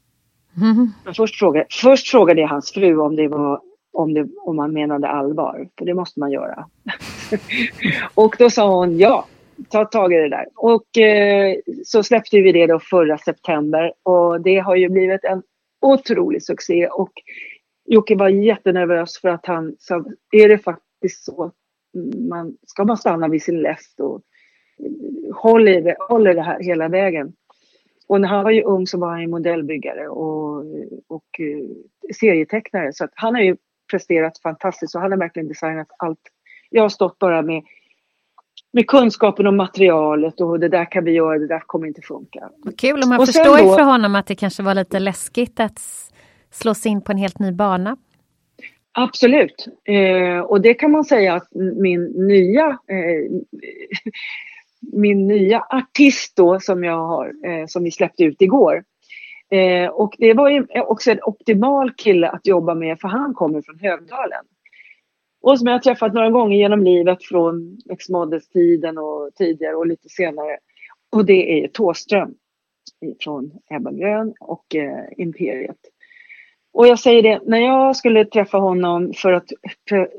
Mm. 0.56 0.90
Först, 1.16 1.38
frågade, 1.38 1.66
först 1.70 2.08
frågade 2.08 2.40
jag 2.40 2.48
hans 2.48 2.72
fru 2.72 2.98
om 2.98 3.16
det 3.16 3.28
var 3.28 3.60
om, 3.98 4.14
det, 4.14 4.28
om 4.40 4.56
man 4.56 4.72
menade 4.72 5.08
allvar, 5.08 5.68
för 5.78 5.84
det 5.84 5.94
måste 5.94 6.20
man 6.20 6.30
göra. 6.30 6.66
och 8.14 8.36
då 8.38 8.50
sa 8.50 8.78
hon 8.78 8.98
ja. 8.98 9.26
ta 9.68 9.84
tag 9.84 10.12
i 10.12 10.16
det 10.16 10.28
där. 10.28 10.46
Och 10.54 10.98
eh, 10.98 11.56
så 11.84 12.02
släppte 12.02 12.40
vi 12.40 12.52
det 12.52 12.66
då 12.66 12.78
förra 12.78 13.18
september 13.18 13.92
och 14.02 14.40
det 14.40 14.58
har 14.58 14.76
ju 14.76 14.88
blivit 14.88 15.24
en 15.24 15.42
otrolig 15.80 16.42
succé 16.42 16.86
och 16.86 17.12
Jocke 17.84 18.16
var 18.16 18.28
jättenervös 18.28 19.20
för 19.20 19.28
att 19.28 19.46
han 19.46 19.76
sa, 19.78 20.04
är 20.32 20.48
det 20.48 20.58
faktiskt 20.58 21.24
så, 21.24 21.52
man, 22.28 22.56
ska 22.66 22.84
man 22.84 22.96
stanna 22.96 23.28
vid 23.28 23.42
sin 23.42 23.60
läst 23.60 24.00
och 24.00 24.22
håller 25.34 25.82
det, 25.82 25.96
håller 26.08 26.34
det 26.34 26.42
här 26.42 26.60
hela 26.60 26.88
vägen. 26.88 27.32
Och 28.08 28.20
när 28.20 28.28
han 28.28 28.44
var 28.44 28.50
ju 28.50 28.62
ung 28.62 28.86
så 28.86 28.98
var 28.98 29.08
han 29.08 29.20
ju 29.20 29.26
modellbyggare 29.26 30.08
och, 30.08 30.64
och 31.08 31.40
eh, 31.40 32.14
serietecknare 32.14 32.92
så 32.92 33.04
att 33.04 33.12
han 33.14 33.34
har 33.34 33.42
ju 33.42 33.56
presterat 33.90 34.38
fantastiskt 34.38 34.94
och 34.94 35.00
han 35.00 35.12
har 35.12 35.18
verkligen 35.18 35.48
designat 35.48 35.88
allt. 35.98 36.20
Jag 36.70 36.82
har 36.82 36.88
stått 36.88 37.18
bara 37.18 37.42
med 37.42 37.62
med 38.72 38.86
kunskapen 38.86 39.46
om 39.46 39.56
materialet 39.56 40.40
och 40.40 40.60
det 40.60 40.68
där 40.68 40.90
kan 40.90 41.04
vi 41.04 41.10
göra, 41.10 41.38
det 41.38 41.46
där 41.46 41.62
kommer 41.66 41.86
inte 41.86 42.02
funka. 42.02 42.50
Kul 42.78 43.02
om 43.02 43.08
man 43.08 43.26
förstår 43.26 43.58
då, 43.58 43.76
för 43.76 43.82
honom 43.82 44.14
att 44.14 44.26
det 44.26 44.34
kanske 44.34 44.62
var 44.62 44.74
lite 44.74 44.98
läskigt 44.98 45.60
att 45.60 45.80
slå 46.50 46.74
sig 46.74 46.92
in 46.92 47.02
på 47.02 47.12
en 47.12 47.18
helt 47.18 47.38
ny 47.38 47.52
bana. 47.52 47.96
Absolut, 48.92 49.68
eh, 49.84 50.40
och 50.40 50.60
det 50.60 50.74
kan 50.74 50.90
man 50.90 51.04
säga 51.04 51.34
att 51.34 51.48
min 51.54 52.04
nya 52.04 52.66
eh, 52.66 53.40
min 54.92 55.26
nya 55.26 55.60
artist 55.70 56.36
då 56.36 56.60
som 56.60 56.84
jag 56.84 57.06
har, 57.06 57.32
eh, 57.46 57.66
som 57.66 57.84
vi 57.84 57.90
släppte 57.90 58.24
ut 58.24 58.42
igår. 58.42 58.84
Eh, 59.50 59.88
och 59.90 60.14
det 60.18 60.34
var 60.34 60.50
ju 60.50 60.66
också 60.86 61.10
en 61.10 61.22
optimal 61.22 61.92
kille 61.92 62.28
att 62.28 62.46
jobba 62.46 62.74
med 62.74 63.00
för 63.00 63.08
han 63.08 63.34
kommer 63.34 63.62
från 63.62 63.78
Högdalen. 63.78 64.44
Och 65.42 65.58
som 65.58 65.66
jag 65.66 65.74
har 65.74 65.80
träffat 65.80 66.14
några 66.14 66.30
gånger 66.30 66.56
genom 66.56 66.84
livet 66.84 67.24
från 67.24 67.70
liksom 67.70 67.92
X-Models-tiden 67.92 68.98
och 68.98 69.30
tidigare 69.34 69.74
och 69.74 69.86
lite 69.86 70.08
senare. 70.08 70.58
Och 71.12 71.24
det 71.24 71.64
är 71.64 71.68
Tåström 71.68 72.34
från 73.24 73.52
Ebba 73.70 73.92
Grön 73.92 74.34
och 74.40 74.74
eh, 74.74 75.04
Imperiet. 75.16 75.78
Och 76.72 76.86
jag 76.86 76.98
säger 76.98 77.22
det, 77.22 77.40
när 77.46 77.58
jag 77.58 77.96
skulle 77.96 78.24
träffa 78.24 78.58
honom 78.58 79.12
för 79.16 79.32
att 79.32 79.48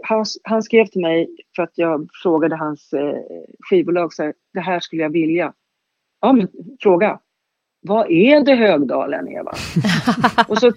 han, 0.04 0.26
han 0.44 0.64
skrev 0.64 0.86
till 0.86 1.02
mig 1.02 1.36
för 1.56 1.64
att 1.64 1.74
jag 1.76 2.10
frågade 2.24 2.56
hans 2.56 2.94
eh, 2.94 3.16
skivbolag 3.70 4.14
så 4.14 4.24
här, 4.24 4.34
det 4.54 4.60
här 4.60 4.80
skulle 4.80 5.02
jag 5.02 5.10
vilja. 5.10 5.54
Ja, 6.22 6.34
men 6.34 6.48
fråga. 6.80 7.20
Vad 7.82 8.12
är 8.12 8.46
det 8.46 8.56
Högdalen, 8.56 9.28
Eva? 9.28 9.52
och 10.48 10.58
så, 10.58 10.72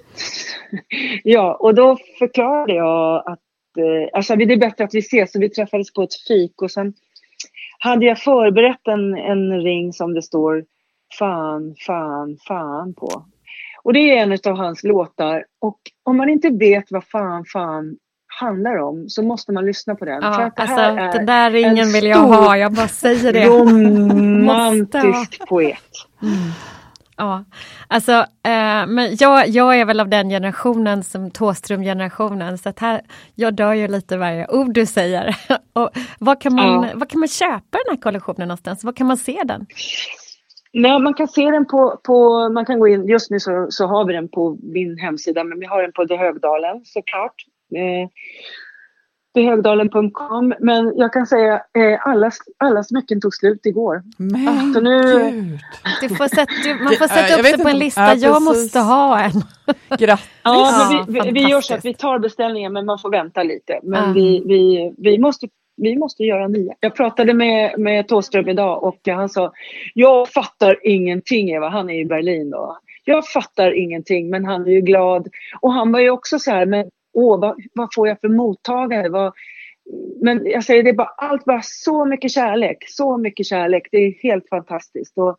ja, 1.24 1.54
och 1.54 1.74
då 1.74 1.98
förklarade 2.18 2.74
jag 2.74 3.22
att 3.26 3.38
eh, 3.78 4.08
alltså 4.12 4.36
det 4.36 4.44
är 4.44 4.56
bättre 4.56 4.84
att 4.84 4.94
vi 4.94 4.98
ses. 4.98 5.32
Så 5.32 5.40
vi 5.40 5.50
träffades 5.50 5.92
på 5.92 6.02
ett 6.02 6.14
fik 6.28 6.62
och 6.62 6.70
sen 6.70 6.94
hade 7.78 8.06
jag 8.06 8.18
förberett 8.18 8.88
en, 8.88 9.14
en 9.14 9.62
ring 9.62 9.92
som 9.92 10.14
det 10.14 10.22
står 10.22 10.64
fan, 11.18 11.74
fan, 11.86 12.36
fan 12.48 12.94
på. 12.94 13.24
Och 13.82 13.92
det 13.92 13.98
är 13.98 14.22
en 14.22 14.52
av 14.52 14.56
hans 14.56 14.84
låtar. 14.84 15.44
Och 15.60 15.78
om 16.02 16.16
man 16.16 16.28
inte 16.28 16.50
vet 16.50 16.84
vad 16.90 17.04
fan, 17.04 17.44
fan 17.44 17.96
handlar 18.40 18.76
om 18.76 19.08
så 19.08 19.22
måste 19.22 19.52
man 19.52 19.66
lyssna 19.66 19.94
på 19.94 20.04
den. 20.04 20.22
Ja, 20.22 20.34
För 20.34 20.42
att 20.42 20.56
det 20.56 20.62
alltså, 20.62 21.18
den 21.18 21.26
där 21.26 21.50
ringen 21.50 21.92
vill 21.92 22.06
jag 22.06 22.18
ha, 22.18 22.56
jag 22.56 22.72
bara 22.72 22.88
säger 22.88 23.32
det. 23.32 23.46
Romantisk 23.46 25.38
poet. 25.48 25.78
Mm. 26.22 26.34
Ja, 27.22 27.44
alltså, 27.88 28.12
eh, 28.42 28.86
men 28.86 29.16
jag, 29.18 29.48
jag 29.48 29.80
är 29.80 29.84
väl 29.84 30.00
av 30.00 30.08
den 30.08 30.28
generationen 30.28 31.02
som 31.02 31.30
Tåström-generationen, 31.30 32.58
så 32.58 32.68
att 32.68 32.78
här, 32.78 33.00
jag 33.34 33.54
dör 33.54 33.72
ju 33.72 33.88
lite 33.88 34.16
varje 34.16 34.46
ord 34.48 34.74
du 34.74 34.86
säger. 34.86 35.36
Och 35.72 35.90
vad, 36.18 36.40
kan 36.40 36.54
man, 36.54 36.82
ja. 36.82 36.90
vad 36.94 37.08
kan 37.08 37.20
man 37.20 37.28
köpa 37.28 37.78
den 37.78 37.90
här 37.90 37.96
kollektionen 37.96 38.48
någonstans? 38.48 38.84
Var 38.84 38.92
kan 38.92 39.06
man 39.06 39.16
se 39.16 39.42
den? 39.44 39.66
Nej, 40.72 40.98
man 40.98 41.14
kan 41.14 41.28
se 41.28 41.50
den 41.50 41.66
på, 41.66 42.00
på, 42.04 42.48
man 42.48 42.66
kan 42.66 42.78
gå 42.78 42.88
in, 42.88 43.08
just 43.08 43.30
nu 43.30 43.40
så, 43.40 43.66
så 43.70 43.86
har 43.86 44.06
vi 44.06 44.12
den 44.12 44.28
på 44.28 44.58
min 44.62 44.98
hemsida, 44.98 45.44
men 45.44 45.60
vi 45.60 45.66
har 45.66 45.82
den 45.82 45.92
på 45.92 46.06
The 46.06 46.16
Högdalen 46.16 46.84
såklart. 46.84 47.34
Eh, 47.76 48.08
Högdalen.com. 49.40 50.54
Men 50.60 50.92
jag 50.96 51.12
kan 51.12 51.26
säga 51.26 51.54
eh, 51.54 52.06
alla, 52.06 52.30
alla 52.58 52.82
smycken 52.82 53.20
tog 53.20 53.34
slut 53.34 53.66
igår. 53.66 54.02
Men 54.16 54.74
så 54.74 54.80
nu... 54.80 55.00
Gud. 56.00 56.16
Får 56.16 56.28
sätta, 56.28 56.84
man 56.84 56.92
får 56.96 57.08
sätta 57.08 57.40
upp 57.40 57.46
sig 57.46 57.58
på 57.58 57.68
en 57.68 57.78
lista. 57.78 58.00
Ja, 58.00 58.14
jag 58.14 58.42
måste 58.42 58.78
ha 58.78 59.20
en. 59.20 59.32
Grattis! 59.98 60.30
Ja, 60.42 61.04
vi, 61.08 61.20
vi, 61.20 61.30
vi, 61.30 61.40
gör 61.40 61.60
så 61.60 61.74
att 61.74 61.84
vi 61.84 61.94
tar 61.94 62.18
beställningen 62.18 62.72
men 62.72 62.86
man 62.86 62.98
får 62.98 63.10
vänta 63.10 63.42
lite. 63.42 63.80
Men 63.82 64.02
mm. 64.02 64.14
vi, 64.14 64.42
vi, 64.46 64.94
vi, 64.98 65.18
måste, 65.18 65.48
vi 65.76 65.96
måste 65.96 66.22
göra 66.22 66.48
nya. 66.48 66.74
Jag 66.80 66.94
pratade 66.94 67.34
med, 67.34 67.78
med 67.78 68.08
Tåström 68.08 68.48
idag 68.48 68.84
och 68.84 69.00
han 69.06 69.28
sa 69.28 69.52
Jag 69.94 70.28
fattar 70.28 70.86
ingenting 70.86 71.50
Eva, 71.50 71.68
han 71.68 71.90
är 71.90 72.00
i 72.00 72.04
Berlin 72.04 72.50
då. 72.50 72.78
Jag 73.04 73.26
fattar 73.26 73.78
ingenting 73.78 74.30
men 74.30 74.44
han 74.44 74.66
är 74.66 74.70
ju 74.70 74.80
glad. 74.80 75.28
Och 75.60 75.72
han 75.72 75.92
var 75.92 76.00
ju 76.00 76.10
också 76.10 76.38
så 76.38 76.50
här, 76.50 76.66
men 76.66 76.90
åh, 77.12 77.40
vad, 77.40 77.56
vad 77.74 77.88
får 77.94 78.08
jag 78.08 78.20
för 78.20 78.28
mottagare? 78.28 79.08
Vad, 79.08 79.32
men 80.22 80.46
jag 80.46 80.64
säger 80.64 80.82
det 80.82 80.90
är 80.90 80.94
bara 80.94 81.14
allt, 81.16 81.44
bara 81.44 81.62
så 81.62 82.04
mycket 82.04 82.30
kärlek, 82.30 82.84
så 82.86 83.16
mycket 83.16 83.46
kärlek. 83.46 83.88
Det 83.90 83.96
är 83.96 84.22
helt 84.22 84.48
fantastiskt. 84.48 85.18
Och, 85.18 85.36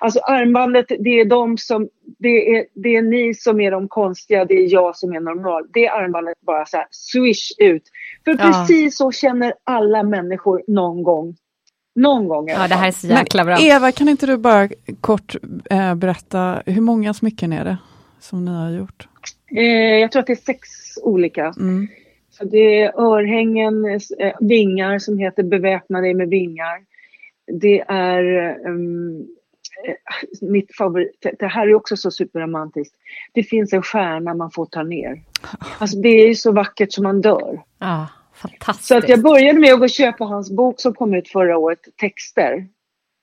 alltså 0.00 0.20
armbandet, 0.20 0.86
det 0.88 1.20
är 1.20 1.24
de 1.24 1.58
som, 1.58 1.88
det 2.18 2.56
är, 2.56 2.66
det 2.74 2.96
är 2.96 3.02
ni 3.02 3.34
som 3.34 3.60
är 3.60 3.70
de 3.70 3.88
konstiga, 3.88 4.44
det 4.44 4.54
är 4.54 4.72
jag 4.72 4.96
som 4.96 5.12
är 5.12 5.20
normal. 5.20 5.66
Det 5.72 5.88
armbandet 5.88 6.40
bara 6.40 6.66
så 6.66 6.76
här 6.76 6.86
swish 6.90 7.52
ut. 7.58 7.82
För 8.24 8.30
ja. 8.30 8.36
precis 8.36 8.96
så 8.96 9.12
känner 9.12 9.52
alla 9.64 10.02
människor 10.02 10.62
någon 10.66 11.02
gång. 11.02 11.36
Någon 11.94 12.28
gång 12.28 12.48
Ja, 12.48 12.68
det 12.68 12.74
här 12.74 12.88
är 12.88 12.92
så 12.92 13.06
jäkla 13.06 13.44
bra. 13.44 13.58
Eva, 13.60 13.92
kan 13.92 14.08
inte 14.08 14.26
du 14.26 14.36
bara 14.36 14.68
kort 15.00 15.36
äh, 15.70 15.94
berätta, 15.94 16.62
hur 16.66 16.80
många 16.80 17.14
smycken 17.14 17.52
är 17.52 17.64
det 17.64 17.78
som 18.20 18.44
ni 18.44 18.50
har 18.50 18.70
gjort? 18.70 19.08
Eh, 19.56 19.64
jag 20.00 20.12
tror 20.12 20.20
att 20.20 20.26
det 20.26 20.32
är 20.32 20.36
sex 20.36 20.77
olika. 21.02 21.54
Mm. 21.58 21.88
Så 22.30 22.44
det 22.44 22.82
är 22.82 23.00
örhängen, 23.00 23.84
eh, 24.18 24.32
vingar 24.40 24.98
som 24.98 25.18
heter 25.18 25.42
Beväpna 25.42 26.00
dig 26.00 26.14
med 26.14 26.28
vingar. 26.28 26.80
Det 27.60 27.80
är 27.88 28.56
um, 28.66 29.26
mitt 30.40 30.76
favorit, 30.76 31.26
det 31.38 31.46
här 31.46 31.66
är 31.66 31.74
också 31.74 31.96
så 31.96 32.10
superromantiskt. 32.10 32.94
Det 33.32 33.42
finns 33.42 33.72
en 33.72 33.82
stjärna 33.82 34.34
man 34.34 34.50
får 34.50 34.66
ta 34.66 34.82
ner. 34.82 35.22
Alltså 35.78 35.98
det 36.00 36.08
är 36.08 36.34
så 36.34 36.52
vackert 36.52 36.92
som 36.92 37.04
man 37.04 37.20
dör. 37.20 37.62
Ja, 37.78 38.08
fantastiskt. 38.34 38.88
Så 38.88 38.96
att 38.96 39.08
jag 39.08 39.22
började 39.22 39.58
med 39.58 39.72
att 39.72 39.78
gå 39.78 39.84
och 39.84 39.90
köpa 39.90 40.24
hans 40.24 40.50
bok 40.50 40.80
som 40.80 40.94
kom 40.94 41.14
ut 41.14 41.28
förra 41.28 41.58
året, 41.58 41.80
Texter. 42.00 42.66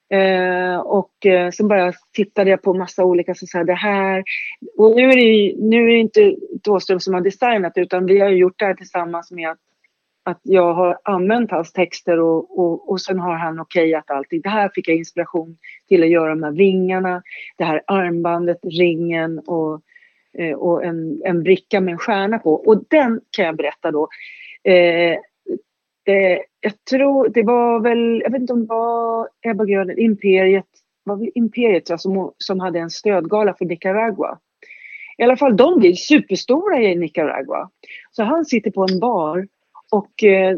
Eh, 0.08 0.78
och 0.78 1.26
eh, 1.26 1.50
så 1.50 1.66
bara 1.66 1.92
tittade 2.12 2.50
jag 2.50 2.62
på 2.62 2.74
massa 2.74 3.04
olika, 3.04 3.34
så 3.34 3.58
här, 3.58 3.64
det 3.64 3.74
här. 3.74 4.24
Och 4.76 4.96
nu 4.96 5.02
är 5.02 5.16
det, 5.16 5.54
nu 5.58 5.82
är 5.82 5.86
det 5.86 5.98
inte 5.98 6.36
Thåström 6.62 7.00
som 7.00 7.14
har 7.14 7.20
designat 7.20 7.72
utan 7.76 8.06
vi 8.06 8.20
har 8.20 8.28
gjort 8.28 8.58
det 8.58 8.64
här 8.64 8.74
tillsammans 8.74 9.30
med 9.30 9.50
att, 9.50 9.58
att 10.24 10.40
jag 10.42 10.74
har 10.74 10.98
använt 11.04 11.50
hans 11.50 11.72
texter 11.72 12.20
och, 12.20 12.58
och, 12.58 12.90
och 12.90 13.00
sen 13.00 13.18
har 13.18 13.34
han 13.34 13.60
okejat 13.60 14.10
allting. 14.10 14.40
Det 14.40 14.48
här 14.48 14.70
fick 14.74 14.88
jag 14.88 14.96
inspiration 14.96 15.56
till 15.88 16.02
att 16.02 16.10
göra 16.10 16.30
de 16.30 16.42
här 16.42 16.52
vingarna, 16.52 17.22
det 17.58 17.64
här 17.64 17.82
armbandet, 17.86 18.58
ringen 18.62 19.38
och, 19.38 19.80
eh, 20.38 20.54
och 20.54 20.84
en, 20.84 21.22
en 21.24 21.42
bricka 21.42 21.80
med 21.80 21.92
en 21.92 21.98
stjärna 21.98 22.38
på. 22.38 22.54
Och 22.54 22.84
den 22.90 23.20
kan 23.30 23.44
jag 23.44 23.56
berätta 23.56 23.90
då. 23.90 24.08
Eh, 24.64 25.18
det, 26.04 26.42
jag 26.66 26.84
tror 26.90 27.28
det 27.28 27.42
var 27.42 27.80
väl, 27.80 28.20
jag 28.24 28.30
vet 28.30 28.40
inte 28.40 28.52
om 28.52 28.60
det 28.60 28.66
var 28.66 29.28
Ebba 29.42 29.64
Grön, 29.64 29.98
Imperiet, 29.98 30.64
var 31.04 31.16
väl 31.16 31.30
Imperiet 31.34 31.90
ja, 31.90 31.98
som, 31.98 32.32
som 32.38 32.60
hade 32.60 32.78
en 32.78 32.90
stödgala 32.90 33.54
för 33.58 33.64
Nicaragua. 33.64 34.38
I 35.18 35.22
alla 35.22 35.36
fall 35.36 35.56
de 35.56 35.78
blir 35.78 35.94
superstora 35.94 36.82
i 36.82 36.96
Nicaragua. 36.96 37.70
Så 38.10 38.22
han 38.22 38.44
sitter 38.44 38.70
på 38.70 38.86
en 38.90 39.00
bar 39.00 39.46
och 39.90 40.24
eh, 40.24 40.56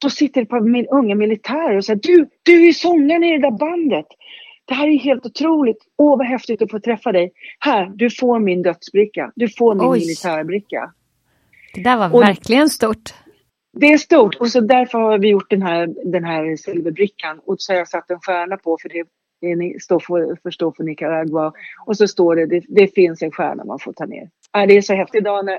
då 0.00 0.10
sitter 0.10 0.42
ett 0.42 0.48
par 0.48 0.60
min, 0.60 0.86
unga 0.86 1.14
militärer 1.14 1.76
och 1.76 1.84
säger 1.84 2.00
du, 2.02 2.28
du 2.42 2.68
är 2.68 2.72
sångaren 2.72 3.24
i 3.24 3.32
det 3.32 3.50
där 3.50 3.58
bandet. 3.58 4.06
Det 4.64 4.74
här 4.74 4.88
är 4.88 4.98
helt 4.98 5.26
otroligt. 5.26 5.78
Åh, 5.96 6.18
vad 6.18 6.26
häftigt 6.26 6.62
att 6.62 6.70
få 6.70 6.80
träffa 6.80 7.12
dig. 7.12 7.32
Här, 7.58 7.92
du 7.94 8.10
får 8.10 8.40
min 8.40 8.62
dödsbricka. 8.62 9.32
Du 9.34 9.48
får 9.48 9.74
min 9.74 9.86
Oj. 9.86 9.98
militärbricka. 9.98 10.92
Det 11.74 11.82
där 11.82 11.96
var 11.96 12.14
och, 12.14 12.22
verkligen 12.22 12.68
stort. 12.68 13.12
Det 13.80 13.92
är 13.92 13.98
stort 13.98 14.34
och 14.34 14.48
så 14.48 14.60
därför 14.60 14.98
har 14.98 15.18
vi 15.18 15.28
gjort 15.28 15.50
den 15.50 15.62
här, 15.62 15.94
den 16.04 16.24
här 16.24 16.56
silverbrickan 16.56 17.40
och 17.46 17.56
så 17.58 17.72
har 17.72 17.78
jag 17.78 17.88
satt 17.88 18.10
en 18.10 18.20
stjärna 18.20 18.56
på 18.56 18.78
för 18.82 18.88
det, 18.88 19.82
står 19.82 20.00
för, 20.00 20.38
för, 20.42 20.50
står 20.50 20.72
för 20.76 20.84
Nicaragua 20.84 21.52
och 21.86 21.96
så 21.96 22.08
står 22.08 22.36
det, 22.36 22.46
det, 22.46 22.62
det 22.68 22.94
finns 22.94 23.22
en 23.22 23.30
stjärna 23.30 23.64
man 23.64 23.78
får 23.78 23.92
ta 23.92 24.06
ner. 24.06 24.30
Äh, 24.56 24.66
det 24.66 24.76
är 24.76 24.82
så 24.82 24.94
häftigt 24.94 25.20
idag 25.20 25.44
när, 25.44 25.58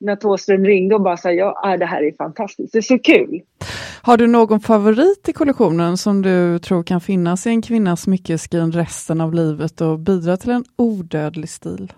när 0.00 0.16
Thåström 0.16 0.64
ringde 0.64 0.94
och 0.94 1.00
bara 1.00 1.16
sa 1.16 1.32
ja, 1.32 1.72
äh, 1.72 1.78
det 1.78 1.86
här 1.86 2.02
är 2.02 2.12
fantastiskt, 2.12 2.72
det 2.72 2.78
är 2.78 2.82
så 2.82 2.98
kul. 2.98 3.42
Har 4.02 4.16
du 4.16 4.26
någon 4.26 4.60
favorit 4.60 5.28
i 5.28 5.32
kollektionen 5.32 5.96
som 5.96 6.22
du 6.22 6.58
tror 6.58 6.82
kan 6.82 7.00
finnas 7.00 7.46
i 7.46 7.50
en 7.50 7.62
kvinnas 7.62 8.02
smyckeskrin 8.02 8.72
resten 8.72 9.20
av 9.20 9.34
livet 9.34 9.80
och 9.80 9.98
bidra 9.98 10.36
till 10.36 10.50
en 10.50 10.64
odödlig 10.76 11.48
stil? 11.48 11.92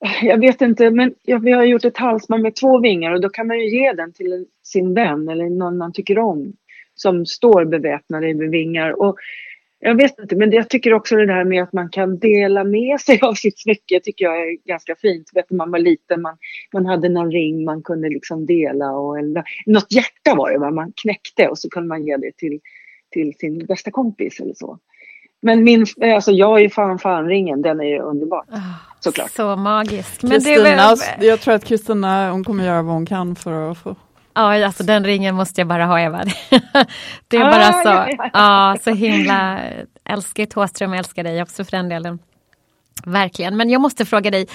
jag 0.22 0.38
vet 0.40 0.62
inte, 0.62 0.90
men 0.90 1.14
ja, 1.22 1.38
vi 1.38 1.52
har 1.52 1.64
gjort 1.64 1.84
ett 1.84 1.96
halsband 1.96 2.42
med 2.42 2.56
två 2.56 2.80
vingar 2.80 3.12
och 3.12 3.20
då 3.20 3.28
kan 3.28 3.46
man 3.46 3.58
ju 3.58 3.68
ge 3.68 3.92
den 3.92 4.12
till 4.12 4.46
sin 4.62 4.94
vän 4.94 5.28
eller 5.28 5.50
någon 5.50 5.78
man 5.78 5.92
tycker 5.92 6.18
om. 6.18 6.52
som 6.94 7.26
står 7.26 7.64
beväpnade 7.64 8.34
med 8.34 8.50
vingar. 8.50 9.00
Och 9.00 9.16
jag 9.78 9.94
vet 9.94 10.18
inte, 10.18 10.36
men 10.36 10.52
jag 10.52 10.70
tycker 10.70 10.92
också 10.92 11.16
det 11.16 11.26
där 11.26 11.44
med 11.44 11.62
att 11.62 11.72
man 11.72 11.90
kan 11.90 12.18
dela 12.18 12.64
med 12.64 13.00
sig 13.06 13.18
av 13.22 13.34
sitt 13.34 13.58
smycke 13.58 14.00
tycker 14.00 14.24
jag 14.24 14.40
är 14.40 14.56
ganska 14.66 14.96
fint. 14.96 15.30
Vet 15.34 15.50
när 15.50 15.56
man 15.56 15.70
var 15.70 15.78
liten, 15.78 16.22
man, 16.22 16.36
man 16.72 16.86
hade 16.86 17.08
någon 17.08 17.32
ring 17.32 17.64
man 17.64 17.82
kunde 17.82 18.08
liksom 18.08 18.46
dela 18.46 18.92
och 18.92 19.18
eller, 19.18 19.44
något 19.66 19.92
hjärta 19.92 20.34
var 20.36 20.52
det 20.52 20.58
va, 20.58 20.70
man 20.70 20.92
knäckte 21.02 21.48
och 21.48 21.58
så 21.58 21.70
kunde 21.70 21.88
man 21.88 22.06
ge 22.06 22.16
det 22.16 22.36
till, 22.36 22.60
till 23.10 23.34
sin 23.34 23.66
bästa 23.66 23.90
kompis 23.90 24.40
eller 24.40 24.54
så. 24.54 24.78
Men 25.42 25.64
min, 25.64 25.86
alltså 26.14 26.32
jag 26.32 26.60
är 26.60 26.68
fan 26.68 26.98
fan 26.98 27.26
ringen, 27.26 27.62
den 27.62 27.80
är 27.80 27.84
ju 27.84 28.00
underbar. 28.00 28.42
Oh, 28.52 28.58
såklart. 29.00 29.30
Så 29.30 29.56
magisk. 29.56 30.22
Men 30.22 30.30
Kristina, 30.30 30.64
väl... 30.64 30.98
jag 31.20 31.40
tror 31.40 31.54
att 31.54 31.64
Kristina, 31.64 32.30
hon 32.30 32.44
kommer 32.44 32.64
göra 32.64 32.82
vad 32.82 32.94
hon 32.94 33.06
kan 33.06 33.36
för 33.36 33.70
att 33.70 33.78
få 33.78 33.96
Ja, 34.36 34.66
alltså 34.66 34.82
den 34.82 35.04
ringen 35.04 35.34
måste 35.34 35.60
jag 35.60 35.68
bara 35.68 35.86
ha 35.86 36.00
Eva. 36.00 36.24
Det 37.28 37.36
är 37.36 37.50
bara 37.50 37.68
ah, 37.68 37.82
så, 37.82 37.88
ja, 37.88 38.08
ja. 38.18 38.30
ja, 38.32 38.76
så 38.84 38.90
himla, 38.90 39.60
älskar 40.04 40.46
Thåström, 40.46 40.92
älskar 40.92 41.24
dig 41.24 41.42
också 41.42 41.64
för 41.64 41.70
den 41.70 41.88
delen. 41.88 42.18
Verkligen, 43.04 43.56
men 43.56 43.70
jag 43.70 43.80
måste 43.80 44.04
fråga 44.04 44.30
dig, 44.30 44.46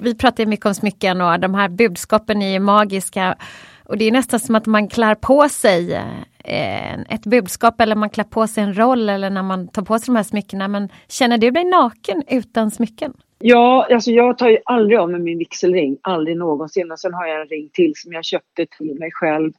vi 0.00 0.14
pratar 0.14 0.46
mycket 0.46 0.66
om 0.66 0.74
smycken 0.74 1.20
och 1.20 1.40
de 1.40 1.54
här 1.54 1.68
budskapen 1.68 2.42
är 2.42 2.60
magiska. 2.60 3.36
Och 3.84 3.98
det 3.98 4.04
är 4.04 4.12
nästan 4.12 4.40
som 4.40 4.54
att 4.54 4.66
man 4.66 4.88
klär 4.88 5.14
på 5.14 5.48
sig 5.48 6.02
Eh, 6.44 7.00
ett 7.00 7.26
budskap 7.26 7.80
eller 7.80 7.96
man 7.96 8.10
klär 8.10 8.24
på 8.24 8.46
sig 8.46 8.64
en 8.64 8.78
roll 8.78 9.08
eller 9.08 9.30
när 9.30 9.42
man 9.42 9.68
tar 9.68 9.82
på 9.82 9.98
sig 9.98 10.06
de 10.06 10.16
här 10.16 10.22
smyckena. 10.22 10.68
Men 10.68 10.88
känner 11.08 11.38
du 11.38 11.50
dig 11.50 11.64
naken 11.64 12.22
utan 12.28 12.70
smycken? 12.70 13.12
Ja, 13.38 13.86
alltså 13.90 14.10
jag 14.10 14.38
tar 14.38 14.48
ju 14.48 14.58
aldrig 14.64 14.98
av 14.98 15.10
mig 15.10 15.20
min 15.20 15.38
vigselring, 15.38 15.98
aldrig 16.02 16.36
någonsin. 16.36 16.92
Och 16.92 16.98
sen 16.98 17.14
har 17.14 17.26
jag 17.26 17.40
en 17.40 17.48
ring 17.48 17.68
till 17.72 17.92
som 17.96 18.12
jag 18.12 18.24
köpte 18.24 18.66
till 18.66 18.98
mig 18.98 19.10
själv. 19.12 19.52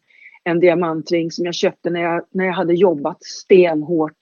En 0.43 0.60
diamantring 0.60 1.32
som 1.32 1.46
jag 1.46 1.56
köpte 1.56 1.89
när 1.89 2.02
jag, 2.02 2.26
när 2.32 2.46
jag 2.46 2.54
hade 2.54 2.74
jobbat 2.74 3.24
stenhårt. 3.24 4.17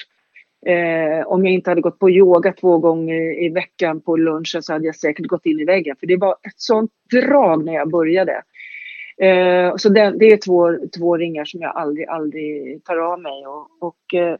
Eh, 0.65 1.28
om 1.28 1.45
jag 1.45 1.54
inte 1.54 1.71
hade 1.71 1.82
gått 1.82 2.00
på 2.00 2.10
yoga 2.10 2.54
två 2.54 2.78
gånger 2.78 3.43
i 3.43 3.50
veckan 3.50 4.02
på 4.02 4.17
lunchen 4.17 4.63
så 4.63 4.74
hade 4.74 4.86
jag 4.86 4.95
säkert 4.95 5.28
gått 5.28 5.45
in 5.45 5.60
i 5.60 5.65
väggen. 5.65 5.95
För 6.00 6.08
det 6.08 6.17
var 6.17 6.32
ett 6.32 6.60
sånt 6.60 6.91
drag 7.12 7.65
när 7.65 7.74
jag 7.74 7.91
började. 7.91 8.41
Eh, 9.17 9.76
så 9.76 9.89
det, 9.89 10.13
det, 10.19 10.26
är 10.26 10.38
två, 10.38 10.78
två 10.97 11.17
ringar 11.17 11.45
som 11.45 11.62
jag 11.62 11.76
aldrig, 11.76 12.08
aldrig 12.08 12.84
tar 12.84 12.97
av 12.97 13.21
mig. 13.21 13.47
Och, 13.47 13.67
och 13.80 14.13
eh, 14.13 14.38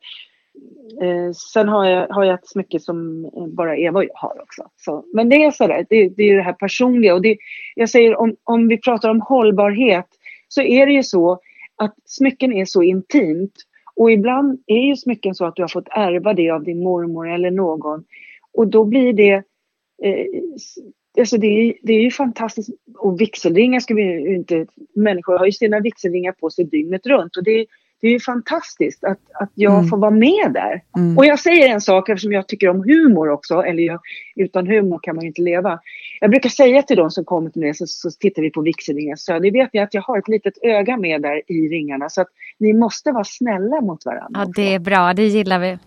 eh 1.02 1.32
sen 1.54 1.68
har 1.70 1.86
jag, 1.86 2.08
har 2.08 2.24
jag 2.24 2.34
ett 2.34 2.48
smycke 2.48 2.80
som 2.80 3.30
bara 3.56 3.78
Eva 3.78 4.00
och 4.00 4.06
jag 4.06 4.16
har 4.16 4.42
också. 4.42 4.64
Så, 4.78 5.06
men 5.14 5.30
det 5.30 5.44
är 5.44 5.52
sådär, 5.52 5.86
det, 5.90 6.10
det 6.10 6.24
är 6.24 6.36
det 6.36 6.44
här 6.44 6.54
personliga. 6.54 7.14
Och 7.14 7.22
det, 7.22 7.38
jag 7.76 7.90
säger 7.90 8.16
om, 8.16 8.36
om 8.44 8.68
vi 8.68 8.78
pratar 8.78 9.10
om 9.10 9.22
hållbarhet 9.22 10.08
så 10.48 10.62
är 10.62 10.86
det 10.86 10.94
ju 10.94 11.04
så 11.04 11.40
att 11.76 11.96
smycken 12.06 12.54
är 12.54 12.66
så 12.66 12.84
intimt. 12.84 13.54
Och 13.96 14.12
ibland 14.12 14.64
är 14.68 14.88
ju 14.88 14.96
smycken 14.96 15.36
så 15.36 15.46
att 15.46 15.56
du 15.56 15.64
har 15.64 15.68
fått 15.68 15.88
ärva 15.92 16.34
det 16.34 16.50
av 16.50 16.64
din 16.64 16.84
mormor 16.84 17.30
eller 17.30 17.52
någon. 17.52 18.04
Och 18.54 18.68
då 18.68 18.86
blir 18.86 19.14
det 19.14 19.34
eh, 20.04 20.26
Alltså 21.19 21.38
det, 21.38 21.47
är, 21.47 21.74
det 21.84 21.93
är 21.93 22.02
ju 22.02 22.12
fantastiskt. 22.12 22.69
Och 22.97 23.21
vigselringar 23.21 23.80
ska 23.80 23.93
vi 23.93 24.04
ju 24.04 24.36
inte... 24.36 24.65
Människor 24.95 25.38
har 25.38 25.45
ju 25.45 25.52
sina 25.52 25.80
vigselringar 25.80 26.32
på 26.32 26.50
sig 26.50 26.65
dygnet 26.65 27.06
runt. 27.06 27.38
Och 27.38 27.43
det, 27.43 27.65
det 28.02 28.08
är 28.08 28.12
ju 28.12 28.19
fantastiskt 28.19 29.04
att, 29.04 29.19
att 29.34 29.52
jag 29.56 29.74
mm. 29.74 29.88
får 29.88 29.97
vara 29.97 30.12
med 30.12 30.52
där. 30.54 30.82
Mm. 30.97 31.17
Och 31.17 31.26
jag 31.26 31.39
säger 31.39 31.69
en 31.69 31.82
sak 31.82 32.10
eftersom 32.10 32.32
jag 32.32 32.47
tycker 32.47 32.69
om 32.69 32.84
humor 32.84 33.30
också, 33.30 33.62
eller 33.62 33.84
jag, 33.84 34.00
utan 34.36 34.67
humor 34.67 35.00
kan 35.02 35.15
man 35.15 35.21
ju 35.21 35.28
inte 35.28 35.41
leva. 35.41 35.80
Jag 36.21 36.30
brukar 36.30 36.50
säga 36.50 36.82
till 36.82 36.97
de 36.97 37.12
som 37.12 37.26
kommer 37.26 37.50
till 37.50 37.62
mig 37.62 37.74
så, 37.74 37.88
så 37.88 38.12
tittar 38.12 38.41
vi 38.41 38.50
på 38.50 38.62
vigselringar, 38.62 39.15
så 39.15 39.39
det 39.39 39.52
vet 39.52 39.74
ni 39.74 39.80
att 39.80 39.93
jag 39.93 40.02
har 40.02 40.17
ett 40.17 40.28
litet 40.28 40.54
öga 40.63 40.97
med 40.97 41.21
där 41.21 41.41
i 41.47 41.67
ringarna 41.69 42.10
så 42.10 42.21
att 42.21 42.30
ni 42.60 42.74
måste 42.74 43.12
vara 43.12 43.24
snälla 43.24 43.82
mot 43.82 44.06
varandra. 44.06 44.45
Ja, 44.45 44.52
det 44.56 44.74
är 44.74 44.80
bra, 44.80 45.13
det 45.13 45.28
gillar 45.28 45.60
vi. 45.60 45.78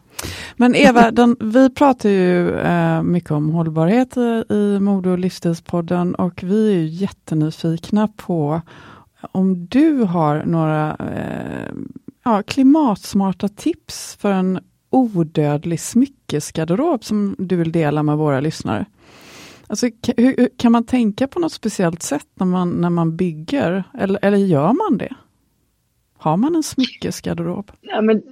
Men 0.56 0.74
Eva, 0.74 1.10
den, 1.10 1.36
vi 1.40 1.70
pratar 1.70 2.08
ju 2.08 2.58
eh, 2.58 3.02
mycket 3.02 3.30
om 3.30 3.50
hållbarhet 3.50 4.16
i, 4.16 4.44
i 4.48 4.78
Mode 4.80 5.10
och 5.10 5.18
livsstilspodden 5.18 6.14
och 6.14 6.42
vi 6.42 6.72
är 6.72 6.78
ju 6.78 6.86
jättenyfikna 6.86 8.08
på 8.08 8.62
om 9.32 9.66
du 9.66 10.02
har 10.02 10.44
några 10.44 10.96
eh, 10.96 11.74
ja, 12.24 12.42
klimatsmarta 12.42 13.48
tips 13.48 14.16
för 14.20 14.32
en 14.32 14.60
odödlig 14.90 15.80
smyckesgarderob 15.80 17.04
som 17.04 17.36
du 17.38 17.56
vill 17.56 17.72
dela 17.72 18.02
med 18.02 18.16
våra 18.16 18.40
lyssnare. 18.40 18.86
Alltså, 19.66 19.86
hur, 20.16 20.48
kan 20.56 20.72
man 20.72 20.84
tänka 20.84 21.28
på 21.28 21.38
något 21.38 21.52
speciellt 21.52 22.02
sätt 22.02 22.28
när 22.34 22.46
man, 22.46 22.70
när 22.70 22.90
man 22.90 23.16
bygger, 23.16 23.84
eller, 23.98 24.18
eller 24.22 24.38
gör 24.38 24.72
man 24.72 24.98
det? 24.98 25.14
Har 26.18 26.36
man 26.36 26.56
en 26.56 26.62
smyckesgarderob? 26.62 27.72
Ja, 27.80 28.02
men 28.02 28.22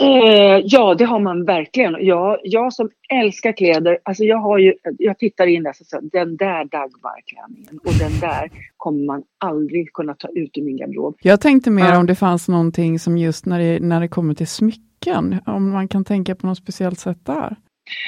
Eh, 0.00 0.62
ja, 0.64 0.94
det 0.94 1.04
har 1.04 1.20
man 1.20 1.44
verkligen. 1.44 1.96
Jag, 2.00 2.38
jag 2.42 2.72
som 2.72 2.90
älskar 3.12 3.52
kläder, 3.52 3.98
alltså 4.02 4.24
jag, 4.24 4.38
har 4.38 4.58
ju, 4.58 4.74
jag 4.98 5.18
tittar 5.18 5.46
in 5.46 5.62
där 5.62 5.70
och 5.70 5.76
säger 5.76 6.10
den 6.12 6.36
där 6.36 6.64
Dagmarklänningen 6.64 7.78
och 7.84 7.92
den 7.98 8.20
där 8.20 8.50
kommer 8.76 9.06
man 9.06 9.22
aldrig 9.38 9.92
kunna 9.92 10.14
ta 10.14 10.28
ut 10.28 10.58
ur 10.58 10.62
min 10.62 10.76
garderob. 10.76 11.16
Jag 11.22 11.40
tänkte 11.40 11.70
mer 11.70 11.88
ja. 11.88 11.98
om 11.98 12.06
det 12.06 12.14
fanns 12.14 12.48
någonting 12.48 12.98
som 12.98 13.18
just 13.18 13.46
när 13.46 13.58
det, 13.58 13.80
när 13.80 14.00
det 14.00 14.08
kommer 14.08 14.34
till 14.34 14.46
smycken, 14.46 15.38
om 15.46 15.70
man 15.70 15.88
kan 15.88 16.04
tänka 16.04 16.34
på 16.34 16.46
något 16.46 16.58
speciellt 16.58 16.98
sätt 16.98 17.18
där. 17.26 17.56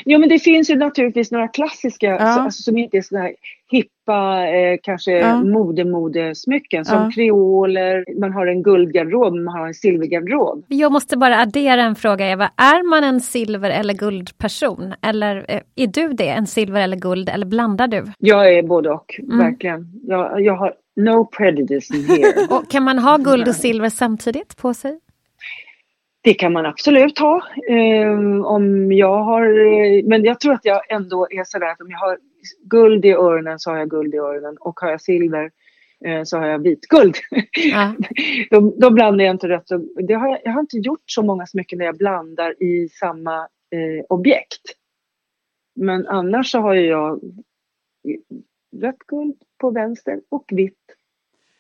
Jo, 0.05 0.19
men 0.19 0.29
det 0.29 0.39
finns 0.39 0.71
ju 0.71 0.77
naturligtvis 0.77 1.31
några 1.31 1.49
klassiska 1.49 2.07
ja. 2.07 2.19
alltså, 2.19 2.63
som 2.63 2.79
inte 2.79 2.97
är 2.97 3.03
sådana 3.03 3.25
här 3.25 3.35
hippa, 3.71 4.49
eh, 4.49 4.79
kanske 4.83 5.13
ja. 5.13 5.43
modemodesmycken 5.43 6.85
som 6.85 6.97
ja. 6.97 7.11
kreoler, 7.15 8.21
man 8.21 8.33
har 8.33 8.47
en 8.47 8.63
guldgarderob, 8.63 9.35
man 9.35 9.55
har 9.55 9.67
en 9.67 9.75
silvergarderob. 9.75 10.65
Jag 10.69 10.93
måste 10.93 11.17
bara 11.17 11.41
addera 11.41 11.83
en 11.83 11.97
fråga 11.97 12.31
Eva, 12.31 12.51
är 12.57 12.91
man 12.91 13.05
en 13.05 13.21
silver 13.21 13.71
eller 13.71 13.95
guldperson? 13.95 14.95
Eller 15.03 15.45
eh, 15.49 15.61
är 15.77 15.87
du 15.87 16.09
det, 16.13 16.29
en 16.29 16.47
silver 16.47 16.81
eller 16.81 16.97
guld, 16.97 17.29
eller 17.29 17.47
blandar 17.47 17.89
du? 17.89 18.05
Jag 18.19 18.55
är 18.55 18.63
både 18.63 18.91
och, 18.91 19.21
mm. 19.23 19.39
verkligen. 19.39 19.93
Jag, 20.03 20.43
jag 20.43 20.57
har 20.57 20.75
no 20.97 21.25
prejudice 21.25 21.91
here. 21.91 22.47
och 22.51 22.71
kan 22.71 22.83
man 22.83 22.99
ha 22.99 23.17
guld 23.17 23.49
och 23.49 23.55
silver 23.55 23.89
samtidigt 23.89 24.57
på 24.57 24.75
sig? 24.75 25.01
Det 26.25 26.35
kan 26.35 26.53
man 26.53 26.67
absolut 26.67 27.19
ha. 27.19 27.43
Um, 27.71 28.45
om 28.45 28.93
jag 28.93 29.25
har, 29.25 29.45
men 30.09 30.25
jag 30.25 30.41
tror 30.41 30.53
att 30.53 30.65
jag 30.65 30.93
ändå 30.93 31.27
är 31.31 31.45
sådär 31.45 31.67
att 31.67 31.81
om 31.81 31.91
jag 31.91 31.99
har 31.99 32.19
guld 32.65 33.05
i 33.05 33.13
öronen 33.13 33.59
så 33.59 33.71
har 33.71 33.79
jag 33.79 33.91
guld 33.91 34.15
i 34.15 34.19
öronen 34.19 34.57
och 34.61 34.81
har 34.81 34.91
jag 34.91 35.01
silver 35.01 35.51
uh, 36.07 36.23
så 36.25 36.39
har 36.39 36.47
jag 36.47 36.59
vitguld. 36.59 37.17
Ja. 37.73 37.95
då, 38.51 38.75
då, 38.81 38.91
blandar 38.91 39.25
jag 39.25 39.35
inte 39.35 39.49
rätt. 39.49 39.69
Det 40.09 40.15
har 40.15 40.29
jag, 40.29 40.41
jag, 40.45 40.53
har 40.53 40.61
inte 40.61 40.79
gjort 40.79 41.03
så 41.07 41.23
många 41.23 41.47
smycken 41.47 41.79
där 41.79 41.87
jag 41.87 41.97
blandar 41.97 42.63
i 42.63 42.89
samma 42.89 43.41
uh, 43.41 44.05
objekt. 44.09 44.63
Men 45.77 46.07
annars 46.07 46.51
så 46.51 46.59
har 46.59 46.75
jag 46.75 47.21
rött 48.83 48.99
guld 49.07 49.37
på 49.61 49.71
vänster 49.71 50.21
och 50.29 50.45
vitt 50.49 50.97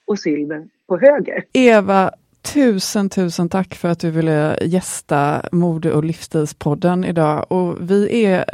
och 0.07 0.19
silver 0.19 0.69
på 0.89 0.99
höger. 0.99 1.45
Eva, 1.53 2.11
Tusen, 2.53 3.11
tusen 3.11 3.49
tack 3.49 3.75
för 3.75 3.89
att 3.89 4.01
du 4.01 4.11
ville 4.11 4.59
gästa 4.63 5.43
Mode 5.53 5.93
och 5.93 6.05
livsstilspodden 6.05 7.05
idag. 7.05 7.53
Och 7.53 7.91
vi 7.91 8.25
är 8.25 8.45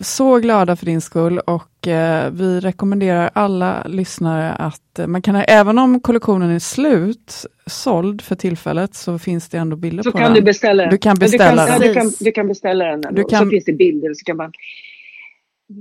så 0.00 0.38
glada 0.38 0.76
för 0.76 0.86
din 0.86 1.00
skull 1.00 1.38
och 1.38 1.88
eh, 1.88 2.30
vi 2.30 2.60
rekommenderar 2.60 3.30
alla 3.32 3.84
lyssnare 3.86 4.52
att 4.52 4.98
eh, 4.98 5.06
man 5.06 5.22
kan, 5.22 5.36
även 5.36 5.78
om 5.78 6.00
kollektionen 6.00 6.50
är 6.50 6.58
slut, 6.58 7.46
såld 7.66 8.22
för 8.22 8.34
tillfället, 8.34 8.94
så 8.94 9.18
finns 9.18 9.48
det 9.48 9.58
ändå 9.58 9.76
bilder 9.76 10.02
så 10.02 10.12
på 10.12 10.18
kan 10.18 10.26
den. 10.26 10.34
Du 10.34 10.42
beställa 10.42 10.82
den. 10.82 10.90
Du 10.90 10.98
kan 10.98 11.16
beställa 11.16 11.66
du 11.66 11.70
kan, 11.70 11.80
den. 11.80 11.88
du, 11.88 11.94
kan, 11.94 12.12
du 12.20 12.32
kan 12.32 12.48
beställa 12.48 12.84
den. 12.84 13.14
Du 13.14 13.24
kan, 13.24 13.44
så 13.44 13.50
finns 13.50 13.64
det 13.64 13.72
bilder 13.72 14.14
så 14.14 14.24
kan 14.24 14.36
man 14.36 14.52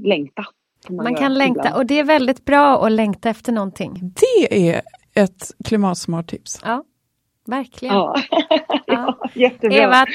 längta. 0.03 0.45
Man, 0.89 1.03
man 1.03 1.15
kan 1.15 1.33
längta 1.33 1.59
ibland. 1.59 1.75
och 1.75 1.85
det 1.85 1.99
är 1.99 2.03
väldigt 2.03 2.45
bra 2.45 2.85
att 2.85 2.91
längta 2.91 3.29
efter 3.29 3.51
någonting. 3.51 4.13
Det 4.15 4.69
är 4.71 4.81
ett 5.13 5.51
klimatsmart 5.65 6.27
tips. 6.27 6.59
Ja. 6.63 6.83
Verkligen. 7.47 7.95
Ja. 7.95 8.15
ja. 8.85 9.17
Jättebra. 9.33 9.77
Eva, 9.77 10.05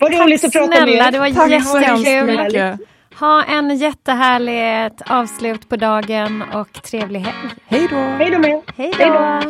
Vad 0.00 0.12
roligt 0.14 0.44
att 0.44 0.52
prata 0.52 0.86
med 0.86 0.88
er. 0.88 1.10
Det 1.10 1.18
var 1.18 1.30
tack 1.30 1.50
jättekul. 1.50 2.86
Ha 3.20 3.44
en 3.44 3.76
jättehärligt 3.76 5.02
avslut 5.06 5.68
på 5.68 5.76
dagen 5.76 6.42
och 6.54 6.72
trevlig 6.72 7.20
helg. 7.20 7.50
Hej 7.66 7.88
då. 7.90 7.96
Hej 7.96 8.30
då 8.30 8.38
med. 8.38 8.60
Hej 8.76 8.92
då. 8.98 9.40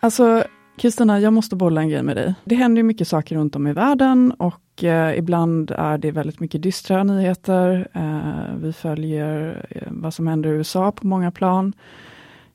Alltså, 0.00 0.44
Kristina, 0.78 1.20
jag 1.20 1.32
måste 1.32 1.56
bolla 1.56 1.80
en 1.80 1.88
grej 1.88 2.02
med 2.02 2.16
dig. 2.16 2.34
Det 2.44 2.54
händer 2.54 2.78
ju 2.78 2.82
mycket 2.82 3.08
saker 3.08 3.36
runt 3.36 3.56
om 3.56 3.66
i 3.66 3.72
världen 3.72 4.32
och 4.32 4.84
eh, 4.84 5.18
ibland 5.18 5.70
är 5.70 5.98
det 5.98 6.10
väldigt 6.10 6.40
mycket 6.40 6.62
dystra 6.62 7.04
nyheter. 7.04 7.88
Eh, 7.94 8.56
vi 8.62 8.72
följer 8.72 9.66
eh, 9.70 9.82
vad 9.90 10.14
som 10.14 10.26
händer 10.26 10.50
i 10.50 10.52
USA 10.52 10.92
på 10.92 11.06
många 11.06 11.30
plan. 11.30 11.72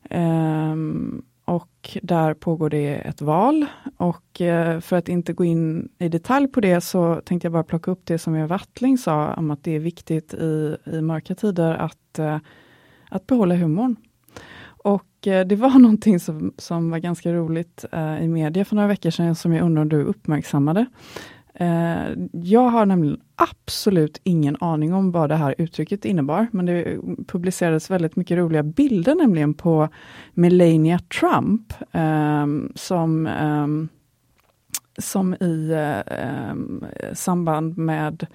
Um, 0.10 1.26
och 1.46 1.98
där 2.02 2.34
pågår 2.34 2.70
det 2.70 2.96
ett 2.96 3.22
val. 3.22 3.66
Och 3.98 4.42
uh, 4.42 4.80
för 4.80 4.96
att 4.96 5.10
inte 5.10 5.34
gå 5.34 5.44
in 5.44 5.90
i 6.00 6.10
detalj 6.10 6.48
på 6.48 6.62
det 6.62 6.82
så 6.82 7.22
tänkte 7.26 7.46
jag 7.46 7.54
bara 7.54 7.64
plocka 7.64 7.92
upp 7.92 8.02
det 8.04 8.18
som 8.18 8.36
Eva 8.36 8.48
Wattling 8.48 8.98
sa 8.98 9.34
om 9.34 9.52
att 9.52 9.64
det 9.64 9.72
är 9.72 9.80
viktigt 9.80 10.34
i, 10.34 10.78
i 10.86 11.02
mörka 11.02 11.36
tider 11.36 11.74
att, 11.74 12.20
uh, 12.20 12.38
att 13.10 13.28
behålla 13.28 13.56
humorn. 13.56 13.96
Och 14.66 15.28
eh, 15.28 15.46
det 15.46 15.56
var 15.56 15.70
någonting 15.80 16.20
som, 16.20 16.54
som 16.58 16.90
var 16.90 16.98
ganska 16.98 17.34
roligt 17.34 17.86
i 18.22 18.28
media 18.28 18.66
för 18.66 18.76
några 18.76 18.88
veckor 18.88 19.10
sedan, 19.10 19.36
som 19.36 19.54
jag 19.54 19.66
undrar 19.66 19.82
om 19.82 19.90
du 19.90 20.04
uppmärksammade. 20.04 20.86
Eh, 21.56 22.06
jag 22.32 22.70
har 22.70 22.86
nämligen 22.86 23.20
absolut 23.36 24.22
ingen 24.24 24.58
aning 24.60 24.94
om 24.94 25.12
vad 25.12 25.30
det 25.30 25.36
här 25.36 25.56
uttrycket 25.58 26.06
innebar, 26.06 26.48
men 26.52 26.66
det 26.66 26.98
publicerades 27.28 27.92
väldigt 27.92 28.16
mycket 28.16 28.38
roliga 28.38 28.64
bilder 28.64 29.16
nämligen 29.16 29.54
på 29.54 29.90
Melania 30.34 31.00
Trump, 31.00 31.74
ehm, 31.92 32.72
som, 32.76 33.28
ehm, 33.28 33.90
som 34.98 35.34
i 35.34 35.72
eh, 35.72 36.00
eh, 36.00 36.56
samband 37.14 37.78
med 37.78 38.28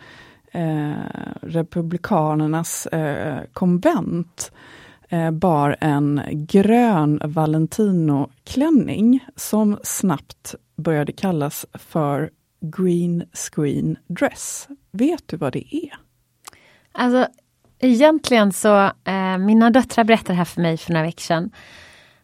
Republikanernas 1.40 2.88
konvent 3.52 4.52
bar 5.32 5.76
en 5.80 6.20
grön 6.32 7.20
Valentino-klänning 7.24 9.24
som 9.36 9.78
snabbt 9.82 10.54
började 10.76 11.12
kallas 11.12 11.66
för 11.74 12.30
green 12.61 13.24
screen 13.32 13.96
dress. 14.06 14.68
Vet 14.90 15.28
du 15.28 15.36
vad 15.36 15.52
det 15.52 15.76
är? 15.76 15.98
Alltså, 16.92 17.26
egentligen 17.78 18.52
så, 18.52 18.84
eh, 19.04 19.38
mina 19.38 19.70
döttrar 19.70 20.04
berättade 20.04 20.32
det 20.32 20.36
här 20.36 20.44
för 20.44 20.61
mig 20.61 20.76
för 20.76 20.92
några 20.92 21.06
veckor 21.06 21.20
sedan. 21.20 21.50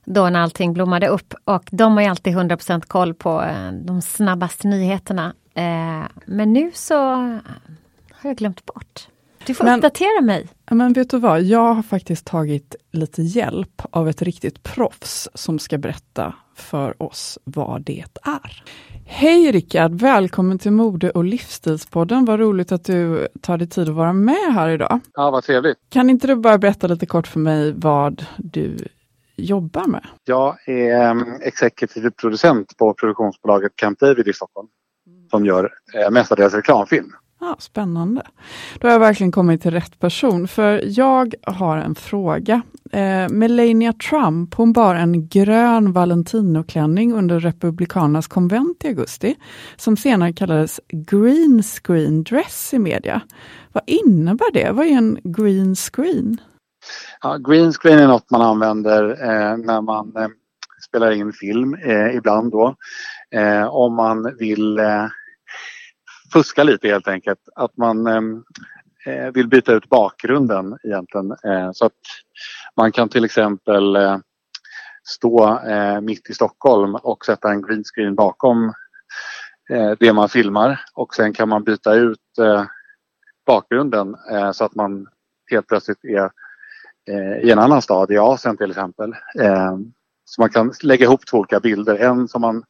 Då 0.05 0.29
när 0.29 0.41
allting 0.41 0.73
blommade 0.73 1.09
upp 1.09 1.35
och 1.45 1.69
de 1.71 1.93
har 1.93 2.01
ju 2.03 2.09
alltid 2.09 2.37
100% 2.37 2.87
koll 2.87 3.15
på 3.15 3.43
eh, 3.43 3.73
de 3.73 4.03
snabbaste 4.03 4.69
nyheterna. 4.69 5.35
Eh, 5.55 6.05
men 6.27 6.53
nu 6.53 6.71
så 6.75 6.95
har 8.13 8.23
jag 8.23 8.37
glömt 8.37 8.65
bort. 8.65 9.09
Du 9.47 9.55
får 9.55 9.65
men, 9.65 9.79
uppdatera 9.79 10.21
mig. 10.21 10.49
Men 10.71 10.93
vet 10.93 11.11
du 11.11 11.19
vad, 11.19 11.43
jag 11.43 11.75
har 11.75 11.83
faktiskt 11.83 12.27
tagit 12.27 12.77
lite 12.93 13.23
hjälp 13.23 13.83
av 13.91 14.09
ett 14.09 14.23
riktigt 14.23 14.63
proffs 14.63 15.29
som 15.35 15.59
ska 15.59 15.79
berätta 15.79 16.35
för 16.57 17.03
oss 17.03 17.39
vad 17.45 17.83
det 17.83 18.05
är. 18.23 18.65
Hej 19.07 19.53
Rickard! 19.53 19.93
Välkommen 19.93 20.59
till 20.59 20.73
Mode 20.73 21.11
och 21.11 21.25
livsstilspodden. 21.25 22.25
Vad 22.25 22.41
roligt 22.41 22.73
att 22.73 22.85
du 22.85 23.29
tar 23.41 23.59
dig 23.59 23.69
tid 23.69 23.89
att 23.89 23.95
vara 23.95 24.13
med 24.13 24.55
här 24.55 24.69
idag. 24.69 25.01
Ja, 25.15 25.31
vad 25.31 25.45
trevligt. 25.45 25.79
Kan 25.89 26.11
inte 26.11 26.27
du 26.27 26.37
bara 26.37 26.59
berätta 26.59 26.87
lite 26.87 27.07
kort 27.07 27.27
för 27.27 27.41
mig 27.41 27.73
vad 27.77 28.27
du 28.37 28.77
jobbar 29.37 29.87
med? 29.87 30.07
Jag 30.25 30.69
är 30.69 31.11
um, 31.11 31.41
exekutiv 31.43 32.11
producent 32.11 32.77
på 32.77 32.95
produktionsbolaget 32.95 33.73
Camp 33.77 33.99
David 33.99 34.29
i 34.29 34.33
Stockholm 34.33 34.69
som 35.31 35.47
gör 35.47 35.73
eh, 35.95 36.11
mestadels 36.11 36.55
reklamfilm. 36.55 37.13
Ah, 37.47 37.57
spännande. 37.59 38.23
Då 38.79 38.89
har 38.89 38.93
jag 38.93 39.01
verkligen 39.01 39.33
kommit 39.33 39.63
till 39.63 39.71
rätt 39.71 39.99
person, 39.99 40.49
för 40.49 40.83
jag 40.85 41.35
har 41.43 41.77
en 41.79 41.95
fråga. 41.95 42.63
Eh, 42.93 43.29
Melania 43.29 43.93
Trump, 43.93 44.55
hon 44.55 44.73
bar 44.73 44.95
en 44.95 45.29
grön 45.29 45.93
Valentino-klänning 45.93 47.13
under 47.13 47.41
Republikanernas 47.41 48.27
konvent 48.27 48.85
i 48.85 48.89
augusti, 48.89 49.37
som 49.77 49.97
senare 49.97 50.33
kallades 50.33 50.81
green 50.89 51.63
screen 51.63 52.23
dress 52.25 52.75
i 52.75 52.79
media. 52.79 53.21
Vad 53.73 53.83
innebär 53.87 54.53
det? 54.53 54.71
Vad 54.73 54.87
är 54.87 54.91
en 54.91 55.19
green 55.25 55.75
screen? 55.75 56.41
Ja, 57.23 57.37
green 57.37 57.73
screen 57.73 57.99
är 57.99 58.09
något 58.09 58.31
man 58.31 58.43
använder 58.43 59.11
eh, 59.11 59.57
när 59.57 59.81
man 59.81 60.17
eh, 60.17 60.29
spelar 60.89 61.11
in 61.11 61.33
film 61.33 61.75
eh, 61.75 62.17
ibland 62.17 62.53
då. 62.53 62.75
Eh, 63.31 63.67
om 63.67 63.95
man 63.95 64.37
vill 64.39 64.79
eh, 64.79 65.07
fuska 66.35 66.65
lite 66.65 66.89
helt 66.89 67.09
enkelt. 67.09 67.39
Att 67.55 67.77
man 67.77 68.07
ehm, 68.07 68.45
eh, 69.07 69.33
vill 69.35 69.49
byta 69.49 69.73
ut 69.73 69.89
bakgrunden 69.89 70.79
egentligen. 70.85 71.31
Eh, 71.31 71.73
så 71.73 71.87
att 71.87 72.01
man 72.77 72.93
kan 72.93 73.09
till 73.09 73.25
exempel 73.25 73.97
eh, 73.97 74.19
stå 75.09 75.59
eh, 75.59 76.01
mitt 76.01 76.31
i 76.31 76.35
Stockholm 76.35 76.95
och 76.95 77.25
sätta 77.25 77.51
en 77.51 77.63
green 77.63 77.85
screen 77.85 78.15
bakom 78.15 78.73
eh, 79.71 79.93
det 80.01 80.13
man 80.13 80.29
filmar 80.29 80.81
och 80.95 81.15
sen 81.15 81.33
kan 81.33 81.49
man 81.49 81.65
byta 81.65 81.95
ut 81.95 82.39
eh, 82.41 82.65
bakgrunden 83.47 84.17
eh, 84.31 84.53
så 84.53 84.65
att 84.65 84.75
man 84.75 85.07
helt 85.51 85.67
plötsligt 85.67 86.05
är 86.05 86.31
eh, 87.11 87.39
i 87.43 87.51
en 87.51 87.59
annan 87.59 87.83
stad, 87.83 88.11
i 88.11 88.19
Asien 88.19 88.57
till 88.57 88.71
exempel. 88.71 89.15
Ehm, 89.41 89.93
så 90.25 90.41
man 90.41 90.51
kan 90.51 90.73
lägga 90.83 91.05
ihop 91.05 91.27
två 91.27 91.39
olika 91.39 91.61
bilder. 91.61 91.95
En 91.95 92.29
som 92.29 92.41
man 92.41 92.65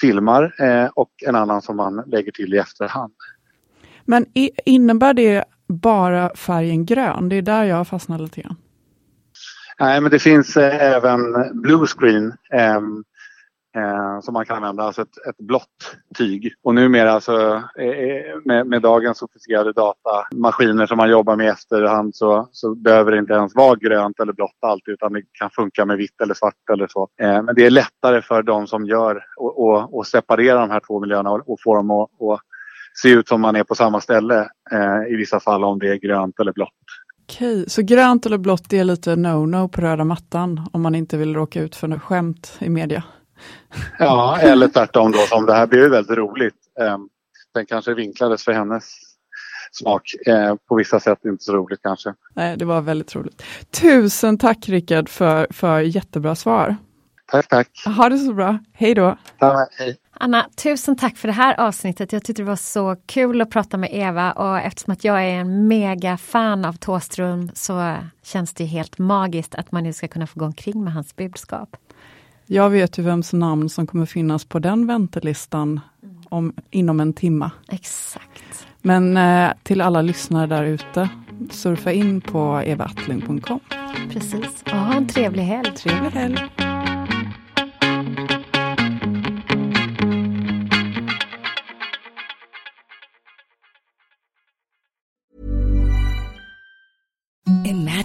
filmar 0.00 0.54
eh, 0.58 0.90
och 0.94 1.10
en 1.26 1.34
annan 1.34 1.62
som 1.62 1.76
man 1.76 2.02
lägger 2.06 2.32
till 2.32 2.54
i 2.54 2.58
efterhand. 2.58 3.12
Men 4.04 4.26
innebär 4.64 5.14
det 5.14 5.44
bara 5.68 6.36
färgen 6.36 6.86
grön? 6.86 7.28
Det 7.28 7.36
är 7.36 7.42
där 7.42 7.64
jag 7.64 7.88
fastnar 7.88 8.18
lite 8.18 8.40
grann. 8.40 8.56
Nej, 9.80 10.00
men 10.00 10.10
det 10.10 10.18
finns 10.18 10.56
eh, 10.56 10.82
även 10.82 11.20
blue 11.62 11.86
screen. 11.86 12.32
Eh, 13.76 14.20
som 14.20 14.34
man 14.34 14.46
kan 14.46 14.56
använda, 14.56 14.82
alltså 14.82 15.02
ett, 15.02 15.26
ett 15.28 15.38
blått 15.38 15.96
tyg. 16.18 16.52
Och 16.62 16.74
numera 16.74 17.12
alltså, 17.12 17.62
eh, 17.78 18.40
med, 18.44 18.66
med 18.66 18.82
dagens 18.82 19.18
sofistikerade 19.18 19.72
datamaskiner 19.72 20.86
som 20.86 20.96
man 20.96 21.10
jobbar 21.10 21.36
med 21.36 21.46
i 21.46 21.48
efterhand 21.48 22.16
så, 22.16 22.48
så 22.52 22.74
behöver 22.74 23.12
det 23.12 23.18
inte 23.18 23.32
ens 23.32 23.54
vara 23.54 23.76
grönt 23.76 24.20
eller 24.20 24.32
blått 24.32 24.58
alltid 24.60 24.94
utan 24.94 25.12
det 25.12 25.22
kan 25.32 25.50
funka 25.50 25.84
med 25.84 25.96
vitt 25.96 26.20
eller 26.20 26.34
svart 26.34 26.70
eller 26.72 26.86
så. 26.86 27.08
Eh, 27.20 27.42
men 27.42 27.54
det 27.54 27.66
är 27.66 27.70
lättare 27.70 28.22
för 28.22 28.42
de 28.42 28.66
som 28.66 28.86
gör 28.86 29.24
och, 29.36 29.58
och, 29.64 29.96
och 29.96 30.06
separera 30.06 30.60
de 30.60 30.70
här 30.70 30.80
två 30.86 31.00
miljöerna 31.00 31.30
och, 31.30 31.50
och 31.50 31.58
få 31.64 31.76
dem 31.76 31.90
att 31.90 32.10
och 32.18 32.40
se 33.02 33.08
ut 33.08 33.28
som 33.28 33.40
man 33.40 33.56
är 33.56 33.64
på 33.64 33.74
samma 33.74 34.00
ställe 34.00 34.48
eh, 34.72 35.12
i 35.12 35.16
vissa 35.16 35.40
fall 35.40 35.64
om 35.64 35.78
det 35.78 35.88
är 35.88 35.96
grönt 35.96 36.40
eller 36.40 36.52
blått. 36.52 36.68
Okej, 37.22 37.64
så 37.68 37.82
grönt 37.82 38.26
eller 38.26 38.38
blått 38.38 38.72
är 38.72 38.84
lite 38.84 39.16
no-no 39.16 39.68
på 39.68 39.80
röda 39.80 40.04
mattan 40.04 40.66
om 40.72 40.82
man 40.82 40.94
inte 40.94 41.16
vill 41.16 41.34
råka 41.34 41.60
ut 41.60 41.76
för 41.76 41.88
något 41.88 42.02
skämt 42.02 42.56
i 42.60 42.68
media? 42.68 43.02
Ja, 43.98 44.38
eller 44.38 44.68
tvärtom 44.68 45.12
då 45.12 45.18
som 45.18 45.46
det 45.46 45.54
här 45.54 45.66
blev 45.66 45.90
väldigt 45.90 46.18
roligt. 46.18 46.54
Ehm, 46.80 47.08
den 47.54 47.66
kanske 47.66 47.94
vinklades 47.94 48.44
för 48.44 48.52
hennes 48.52 48.84
smak. 49.72 50.14
Eh, 50.26 50.54
på 50.68 50.74
vissa 50.74 51.00
sätt 51.00 51.18
inte 51.24 51.44
så 51.44 51.52
roligt 51.52 51.80
kanske. 51.82 52.14
Nej, 52.34 52.56
det 52.56 52.64
var 52.64 52.80
väldigt 52.80 53.14
roligt. 53.14 53.42
Tusen 53.80 54.38
tack 54.38 54.68
Rickard 54.68 55.08
för, 55.08 55.46
för 55.50 55.80
jättebra 55.80 56.34
svar. 56.34 56.76
Tack, 57.32 57.48
tack. 57.48 57.68
Ha 57.96 58.08
det 58.08 58.18
så 58.18 58.32
bra. 58.32 58.58
Hej 58.72 58.94
då. 58.94 59.16
Hej. 59.78 59.96
Anna, 60.14 60.46
tusen 60.56 60.96
tack 60.96 61.16
för 61.16 61.28
det 61.28 61.34
här 61.34 61.60
avsnittet. 61.60 62.12
Jag 62.12 62.24
tyckte 62.24 62.42
det 62.42 62.46
var 62.46 62.56
så 62.56 62.96
kul 63.06 63.40
att 63.40 63.50
prata 63.50 63.76
med 63.76 63.90
Eva 63.92 64.32
och 64.32 64.58
eftersom 64.58 64.92
att 64.92 65.04
jag 65.04 65.24
är 65.24 65.34
en 65.34 65.68
mega 65.68 66.16
fan 66.16 66.64
av 66.64 66.72
Tåström 66.72 67.50
så 67.54 67.96
känns 68.22 68.54
det 68.54 68.64
helt 68.64 68.98
magiskt 68.98 69.54
att 69.54 69.72
man 69.72 69.82
nu 69.82 69.92
ska 69.92 70.08
kunna 70.08 70.26
få 70.26 70.38
gå 70.38 70.44
omkring 70.44 70.84
med 70.84 70.92
hans 70.92 71.16
budskap. 71.16 71.76
Jag 72.52 72.70
vet 72.70 72.98
ju 72.98 73.02
vems 73.02 73.32
namn 73.32 73.68
som 73.68 73.86
kommer 73.86 74.06
finnas 74.06 74.44
på 74.44 74.58
den 74.58 74.86
väntelistan 74.86 75.80
om, 76.28 76.52
inom 76.70 77.00
en 77.00 77.12
timma. 77.12 77.50
Exakt. 77.68 78.66
Men 78.82 79.16
eh, 79.16 79.50
till 79.62 79.80
alla 79.80 80.02
lyssnare 80.02 80.46
där 80.46 80.64
ute, 80.64 81.08
surfa 81.50 81.92
in 81.92 82.20
på 82.20 82.62
evattling.com. 82.66 83.60
Precis, 84.10 84.62
och 84.64 84.70
ha 84.70 84.94
en 84.94 85.08
trevlig 85.08 85.42
helg. 85.42 85.72
Trevlig 85.74 86.10
helg. 86.10 86.38